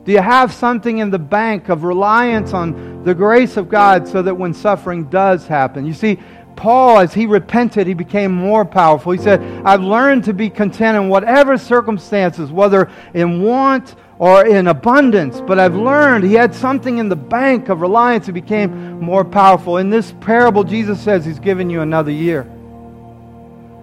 Do 0.05 0.13
you 0.13 0.21
have 0.21 0.53
something 0.53 0.99
in 0.99 1.09
the 1.09 1.19
bank 1.19 1.71
of 1.71 1.83
reliance 1.83 2.53
on 2.53 3.05
the 3.05 3.15
grace 3.15 3.57
of 3.57 3.71
God 3.71 4.07
so 4.07 4.21
that 4.21 4.35
when 4.35 4.53
suffering 4.53 5.05
does 5.05 5.47
happen? 5.47 5.87
You 5.87 5.95
see, 5.95 6.19
Paul, 6.57 6.99
as 6.99 7.15
he 7.15 7.27
repented, 7.27 7.87
he 7.87 7.95
became 7.95 8.33
more 8.33 8.65
powerful. 8.65 9.13
He 9.13 9.19
said, 9.19 9.41
I've 9.65 9.83
learned 9.83 10.25
to 10.25 10.33
be 10.33 10.51
content 10.51 10.97
in 10.97 11.09
whatever 11.09 11.59
circumstances, 11.59 12.51
whether 12.51 12.91
in 13.13 13.43
want 13.43 13.95
or 14.19 14.47
in 14.47 14.69
abundance, 14.69 15.41
but 15.41 15.59
I've 15.59 15.75
learned 15.75 16.25
he 16.25 16.35
had 16.35 16.55
something 16.55 16.99
in 16.99 17.09
the 17.09 17.17
bank 17.17 17.69
of 17.69 17.81
reliance. 17.81 18.27
He 18.27 18.33
became 18.33 19.01
more 19.01 19.25
powerful. 19.25 19.79
In 19.79 19.91
this 19.91 20.15
parable, 20.21 20.63
Jesus 20.65 21.01
says 21.01 21.25
he's 21.25 21.41
given 21.41 21.69
you 21.69 21.81
another 21.81 22.13
year. 22.13 22.43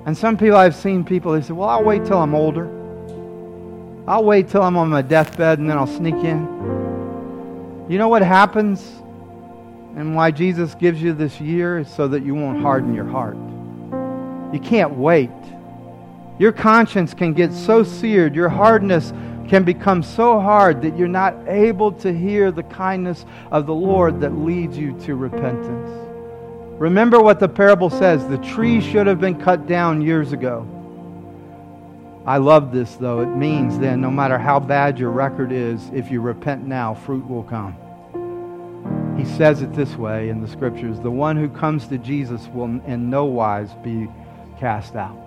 And 0.05 0.17
some 0.17 0.38
people 0.38 0.57
I've 0.57 0.76
seen 0.76 1.03
people, 1.03 1.34
they 1.34 1.41
say, 1.41 1.53
Well, 1.53 1.69
I'll 1.69 1.84
wait 1.84 2.05
till 2.05 2.17
I'm 2.17 2.34
older. 2.34 2.65
I'll 4.07 4.24
wait 4.24 4.49
till 4.49 4.63
I'm 4.63 4.78
on 4.78 4.89
my 4.89 5.01
deathbed 5.01 5.59
and 5.59 5.69
then 5.69 5.78
I'll 5.78 5.86
sneak 5.86 6.15
in. 6.15 6.47
You 7.88 7.97
know 7.97 8.07
what 8.07 8.22
happens 8.22 9.01
and 9.96 10.16
why 10.16 10.32
Jesus 10.32 10.76
gives 10.76 11.02
you 11.02 11.14
this 11.14 11.39
year 11.42 11.80
is 11.80 11.89
so 11.89 12.08
that 12.08 12.24
you 12.24 12.34
won't 12.34 12.62
harden 12.62 12.94
your 12.94 13.06
heart. 13.06 13.38
You 14.54 14.60
can't 14.60 14.96
wait. 14.96 15.30
Your 16.39 16.52
conscience 16.52 17.14
can 17.14 17.34
get 17.34 17.54
so 17.54 17.84
seared, 17.84 18.36
your 18.36 18.50
hardness 18.50 19.14
can 19.48 19.64
become 19.64 20.02
so 20.02 20.39
hard 20.39 20.82
that 20.82 20.98
you're 20.98 21.08
not 21.08 21.36
able 21.48 21.92
to 21.92 22.14
hear 22.14 22.52
the 22.52 22.64
kindness 22.64 23.26
of 23.52 23.66
the 23.66 23.74
Lord 23.74 24.22
that 24.22 24.32
leads 24.32 24.78
you 24.78 24.98
to 25.02 25.16
repentance. 25.16 25.89
Remember 26.80 27.22
what 27.22 27.39
the 27.39 27.50
parable 27.50 27.89
says 27.89 28.26
the 28.28 28.38
tree 28.38 28.82
should 28.82 29.08
have 29.08 29.20
been 29.20 29.39
cut 29.39 29.68
down 29.68 30.02
years 30.02 30.32
ago. 30.32 30.66
I 32.26 32.38
love 32.38 32.72
this, 32.72 32.96
though. 32.96 33.20
It 33.22 33.36
means 33.36 33.78
then, 33.78 34.00
no 34.00 34.10
matter 34.10 34.38
how 34.38 34.60
bad 34.60 34.98
your 34.98 35.12
record 35.12 35.52
is, 35.52 35.89
if 35.94 36.12
you 36.12 36.22
repent 36.22 36.66
now, 36.66 36.94
fruit 36.94 37.28
will 37.28 37.44
come. 37.44 37.76
He 39.18 39.26
says 39.26 39.62
it 39.62 39.74
this 39.74 39.95
way 39.95 40.30
in 40.30 40.41
the 40.41 40.47
scriptures 40.47 40.99
the 40.99 41.12
one 41.12 41.38
who 41.38 41.49
comes 41.49 41.88
to 41.88 41.97
Jesus 41.97 42.47
will 42.47 42.66
in 42.86 43.09
no 43.09 43.26
wise 43.26 43.74
be 43.84 44.07
cast 44.59 44.95
out. 44.95 45.18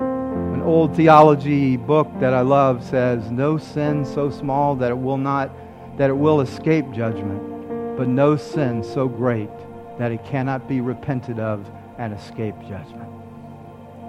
An 0.00 0.62
old 0.62 0.96
theology 0.96 1.76
book 1.76 2.08
that 2.20 2.34
I 2.34 2.40
love 2.40 2.84
says, 2.84 3.30
No 3.30 3.58
sin 3.58 4.04
so 4.04 4.30
small 4.30 4.74
that 4.76 4.90
it 4.90 4.98
will 4.98 5.18
not 5.18 5.50
that 5.96 6.10
it 6.10 6.16
will 6.16 6.40
escape 6.40 6.90
judgment, 6.92 7.96
but 7.96 8.08
no 8.08 8.36
sin 8.36 8.82
so 8.82 9.08
great 9.08 9.50
that 9.98 10.12
it 10.12 10.24
cannot 10.24 10.68
be 10.68 10.80
repented 10.80 11.38
of 11.38 11.70
and 11.98 12.12
escape 12.12 12.54
judgment. 12.62 13.10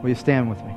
Will 0.02 0.10
you 0.10 0.16
stand 0.16 0.50
with 0.50 0.64
me? 0.64 0.74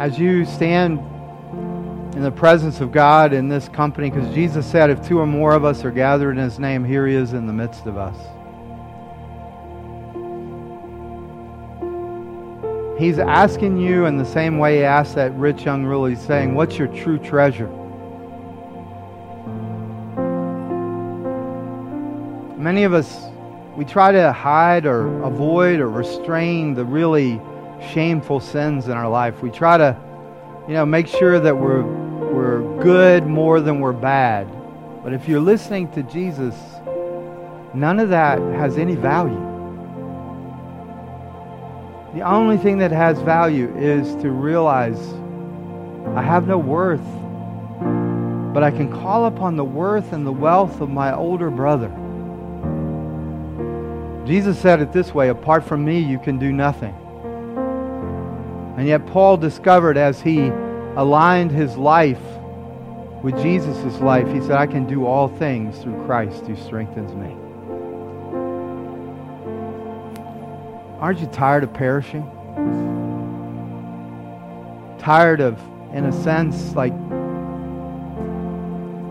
As 0.00 0.18
you 0.18 0.46
stand 0.46 0.98
in 2.14 2.22
the 2.22 2.30
presence 2.30 2.80
of 2.80 2.90
God 2.90 3.34
in 3.34 3.50
this 3.50 3.68
company, 3.68 4.08
because 4.08 4.32
Jesus 4.34 4.64
said, 4.64 4.88
if 4.88 5.06
two 5.06 5.18
or 5.18 5.26
more 5.26 5.52
of 5.52 5.62
us 5.62 5.84
are 5.84 5.90
gathered 5.90 6.38
in 6.38 6.38
his 6.38 6.58
name, 6.58 6.86
here 6.86 7.06
he 7.06 7.14
is 7.14 7.34
in 7.34 7.46
the 7.46 7.52
midst 7.52 7.84
of 7.84 7.98
us. 7.98 8.16
He's 12.98 13.18
asking 13.18 13.76
you 13.76 14.06
in 14.06 14.16
the 14.16 14.24
same 14.24 14.56
way 14.56 14.78
he 14.78 14.84
asked 14.84 15.16
that 15.16 15.34
rich 15.34 15.66
young 15.66 15.84
ruler, 15.84 16.08
he's 16.08 16.20
saying, 16.22 16.54
What's 16.54 16.78
your 16.78 16.88
true 16.88 17.18
treasure? 17.18 17.68
Many 22.56 22.84
of 22.84 22.94
us, 22.94 23.26
we 23.76 23.84
try 23.84 24.12
to 24.12 24.32
hide 24.32 24.86
or 24.86 25.22
avoid 25.24 25.78
or 25.78 25.90
restrain 25.90 26.72
the 26.72 26.86
really 26.86 27.38
shameful 27.92 28.40
sins 28.40 28.86
in 28.86 28.92
our 28.92 29.08
life. 29.08 29.42
We 29.42 29.50
try 29.50 29.78
to, 29.78 29.96
you 30.68 30.74
know, 30.74 30.86
make 30.86 31.06
sure 31.06 31.40
that 31.40 31.56
we're, 31.56 31.82
we're 31.82 32.82
good 32.82 33.26
more 33.26 33.60
than 33.60 33.80
we're 33.80 33.92
bad. 33.92 34.48
But 35.02 35.12
if 35.12 35.28
you're 35.28 35.40
listening 35.40 35.90
to 35.92 36.02
Jesus, 36.02 36.54
none 37.74 37.98
of 37.98 38.10
that 38.10 38.38
has 38.38 38.78
any 38.78 38.94
value. 38.94 39.48
The 42.14 42.22
only 42.22 42.58
thing 42.58 42.78
that 42.78 42.90
has 42.90 43.20
value 43.20 43.72
is 43.78 44.14
to 44.22 44.30
realize 44.30 44.98
I 46.16 46.22
have 46.22 46.48
no 46.48 46.58
worth, 46.58 47.04
but 48.52 48.64
I 48.64 48.70
can 48.70 48.90
call 48.90 49.26
upon 49.26 49.56
the 49.56 49.64
worth 49.64 50.12
and 50.12 50.26
the 50.26 50.32
wealth 50.32 50.80
of 50.80 50.90
my 50.90 51.14
older 51.14 51.50
brother. 51.50 51.88
Jesus 54.26 54.58
said 54.58 54.80
it 54.80 54.92
this 54.92 55.14
way 55.14 55.28
apart 55.28 55.64
from 55.64 55.84
me, 55.84 56.00
you 56.00 56.18
can 56.18 56.38
do 56.38 56.52
nothing. 56.52 56.94
And 58.76 58.86
yet, 58.86 59.06
Paul 59.06 59.36
discovered 59.36 59.96
as 59.96 60.20
he 60.20 60.48
aligned 60.96 61.50
his 61.50 61.76
life 61.76 62.20
with 63.22 63.40
Jesus' 63.42 64.00
life, 64.00 64.26
he 64.32 64.40
said, 64.40 64.52
I 64.52 64.66
can 64.66 64.86
do 64.86 65.04
all 65.04 65.28
things 65.28 65.78
through 65.78 66.04
Christ 66.06 66.46
who 66.46 66.56
strengthens 66.56 67.14
me. 67.14 67.36
Aren't 71.00 71.18
you 71.18 71.26
tired 71.26 71.64
of 71.64 71.72
perishing? 71.74 72.22
Tired 74.98 75.40
of, 75.40 75.58
in 75.94 76.06
a 76.06 76.12
sense, 76.12 76.74
like 76.74 76.92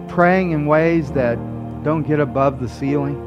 praying 0.07 0.51
in 0.51 0.66
ways 0.66 1.12
that 1.12 1.36
don't 1.84 2.03
get 2.03 2.20
above 2.20 2.60
the 2.60 2.70
ceiling? 2.70 3.26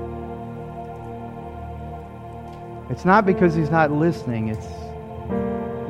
It's 2.91 3.05
not 3.05 3.24
because 3.24 3.55
he's 3.55 3.70
not 3.70 3.93
listening, 3.93 4.49
it's 4.49 4.66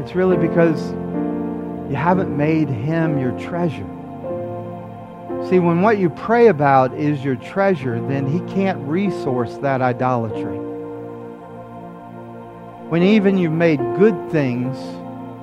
it's 0.03 0.17
really 0.17 0.37
because 0.37 0.91
you 1.89 1.95
haven't 1.95 2.37
made 2.37 2.69
him 2.69 3.21
your 3.21 3.31
treasure. 3.39 3.87
See, 5.49 5.61
when 5.61 5.81
what 5.83 5.99
you 5.99 6.11
pray 6.11 6.49
about 6.49 6.93
is 6.95 7.25
your 7.25 7.37
treasure, 7.37 8.01
then 8.09 8.27
he 8.27 8.41
can't 8.53 8.79
resource 8.89 9.59
that 9.59 9.81
idolatry. 9.81 10.59
When 12.89 13.05
even 13.05 13.39
you've 13.39 13.53
made 13.53 13.79
good 13.97 14.29
things, 14.33 14.77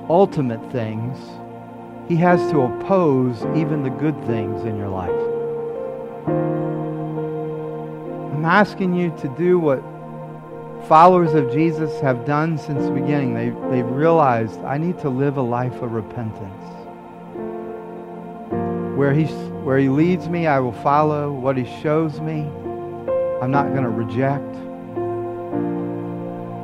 ultimate 0.10 0.72
things, 0.74 1.18
he 2.10 2.18
has 2.18 2.42
to 2.52 2.60
oppose 2.60 3.42
even 3.56 3.84
the 3.84 3.90
good 3.90 4.22
things 4.26 4.66
in 4.66 4.76
your 4.76 4.90
life. 4.90 5.10
I'm 8.34 8.44
asking 8.44 8.94
you 8.94 9.16
to 9.22 9.30
do 9.38 9.58
what 9.58 9.82
followers 10.88 11.34
of 11.34 11.52
Jesus 11.52 12.00
have 12.02 12.26
done 12.26 12.58
since 12.58 12.86
the 12.86 12.92
beginning. 12.92 13.34
They, 13.34 13.50
they've 13.70 13.90
realized 13.90 14.60
I 14.62 14.78
need 14.78 15.00
to 15.00 15.10
live 15.10 15.38
a 15.38 15.42
life 15.42 15.82
of 15.82 15.92
repentance. 15.92 16.66
Where, 18.98 19.14
he's, 19.14 19.32
where 19.64 19.78
He 19.78 19.88
leads 19.90 20.28
me, 20.28 20.48
I 20.48 20.60
will 20.60 20.74
follow. 20.74 21.32
What 21.32 21.58
He 21.58 21.66
shows 21.82 22.20
me, 22.20 22.42
I'm 23.42 23.52
not 23.52 23.70
going 23.70 23.84
to 23.84 23.90
reject. 23.90 24.54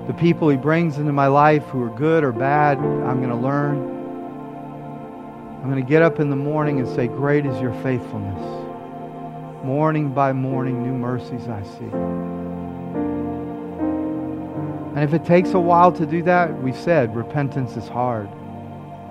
The 0.07 0.13
people 0.13 0.49
He 0.49 0.57
brings 0.57 0.97
into 0.97 1.13
my 1.13 1.27
life 1.27 1.63
who 1.65 1.81
are 1.83 1.89
good 1.89 2.23
or 2.23 2.31
bad, 2.31 2.77
I'm 2.77 3.17
going 3.17 3.29
to 3.29 3.35
learn. 3.35 3.77
I'm 5.61 5.71
going 5.71 5.83
to 5.83 5.89
get 5.89 6.01
up 6.01 6.19
in 6.19 6.29
the 6.29 6.35
morning 6.35 6.79
and 6.79 6.87
say, 6.87 7.07
Great 7.07 7.45
is 7.45 7.59
your 7.61 7.73
faithfulness. 7.81 8.41
Morning 9.63 10.13
by 10.13 10.31
morning, 10.31 10.83
new 10.83 10.93
mercies 10.93 11.47
I 11.47 11.63
see. 11.63 12.64
And 14.95 15.03
if 15.03 15.13
it 15.13 15.25
takes 15.25 15.51
a 15.51 15.59
while 15.59 15.91
to 15.91 16.05
do 16.05 16.23
that, 16.23 16.61
we've 16.63 16.77
said 16.77 17.13
repentance 17.13 17.75
is 17.75 17.85
hard. 17.89 18.29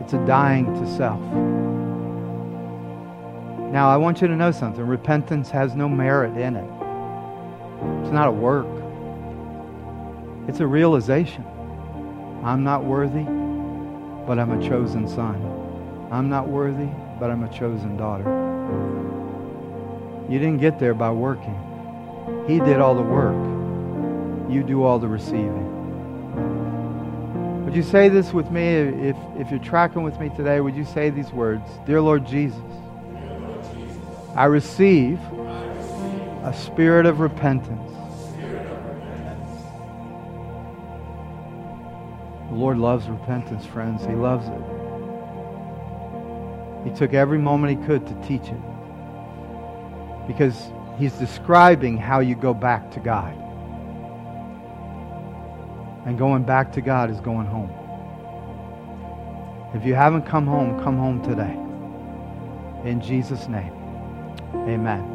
It's 0.01 0.14
a 0.14 0.26
dying 0.26 0.64
to 0.64 0.97
self. 0.97 1.20
Now, 3.70 3.91
I 3.91 3.99
want 3.99 4.22
you 4.22 4.28
to 4.28 4.35
know 4.35 4.51
something. 4.51 4.82
Repentance 4.87 5.51
has 5.51 5.74
no 5.74 5.87
merit 5.87 6.39
in 6.39 6.57
it. 6.57 6.70
It's 8.03 8.12
not 8.12 8.28
a 8.28 8.32
work. 8.32 8.66
It's 10.49 10.61
a 10.61 10.66
realization. 10.66 11.45
I'm 12.43 12.64
not 12.64 12.85
worthy, 12.85 13.24
but 14.26 14.39
I'm 14.39 14.59
a 14.59 14.66
chosen 14.66 15.07
son. 15.07 15.37
I'm 16.11 16.30
not 16.30 16.49
worthy, 16.49 16.89
but 17.20 17.30
I'm 17.30 17.43
a 17.43 17.53
chosen 17.53 17.99
daughter. 17.99 18.24
You 20.30 20.39
didn't 20.39 20.61
get 20.61 20.78
there 20.78 20.95
by 20.95 21.11
working. 21.11 21.59
He 22.49 22.59
did 22.59 22.80
all 22.80 22.95
the 22.95 23.03
work. 23.03 23.37
You 24.51 24.62
do 24.62 24.82
all 24.82 24.99
the 24.99 25.09
receiving. 25.09 25.74
Would 27.75 27.85
you 27.85 27.91
say 27.91 28.09
this 28.09 28.33
with 28.33 28.53
me? 28.53 28.68
If, 28.68 29.16
if 29.37 29.51
you're 29.51 29.59
tracking 29.59 30.05
with 30.05 30.20
me 30.20 30.29
today, 30.37 30.61
would 30.61 30.77
you 30.77 30.85
say 30.85 31.11
these 31.11 31.33
words? 31.33 31.68
Dear 31.87 32.01
Lord 32.01 32.25
Jesus, 32.25 32.62
I 34.37 34.45
receive 34.45 35.18
a 36.45 36.55
spirit 36.57 37.05
of 37.05 37.18
repentance. 37.18 37.91
The 42.49 42.55
Lord 42.55 42.79
loves 42.79 43.09
repentance, 43.09 43.66
friends. 43.66 44.07
He 44.07 44.12
loves 44.12 44.47
it. 44.47 44.62
He 46.89 46.97
took 46.97 47.12
every 47.12 47.39
moment 47.39 47.77
he 47.77 47.87
could 47.89 48.07
to 48.07 48.14
teach 48.22 48.47
it. 48.47 48.62
Because 50.29 50.70
he's 50.97 51.14
describing 51.14 51.99
how 51.99 52.20
you 52.20 52.37
go 52.37 52.55
back 52.55 52.93
to 52.93 53.01
God. 53.01 53.37
And 56.05 56.18
going 56.18 56.44
back 56.44 56.72
to 56.72 56.80
God 56.80 57.11
is 57.11 57.20
going 57.20 57.46
home. 57.46 57.70
If 59.74 59.84
you 59.84 59.94
haven't 59.94 60.22
come 60.22 60.46
home, 60.46 60.82
come 60.84 60.98
home 60.98 61.22
today. 61.22 61.59
In 62.88 63.00
Jesus' 63.00 63.48
name, 63.48 63.72
amen. 64.55 65.11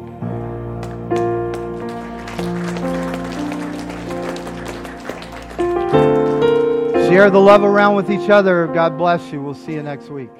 Share 7.08 7.30
the 7.30 7.40
love 7.40 7.62
around 7.62 7.94
with 7.96 8.10
each 8.10 8.28
other. 8.28 8.66
God 8.66 8.98
bless 8.98 9.32
you. 9.32 9.40
We'll 9.42 9.54
see 9.54 9.74
you 9.74 9.82
next 9.82 10.10
week. 10.10 10.30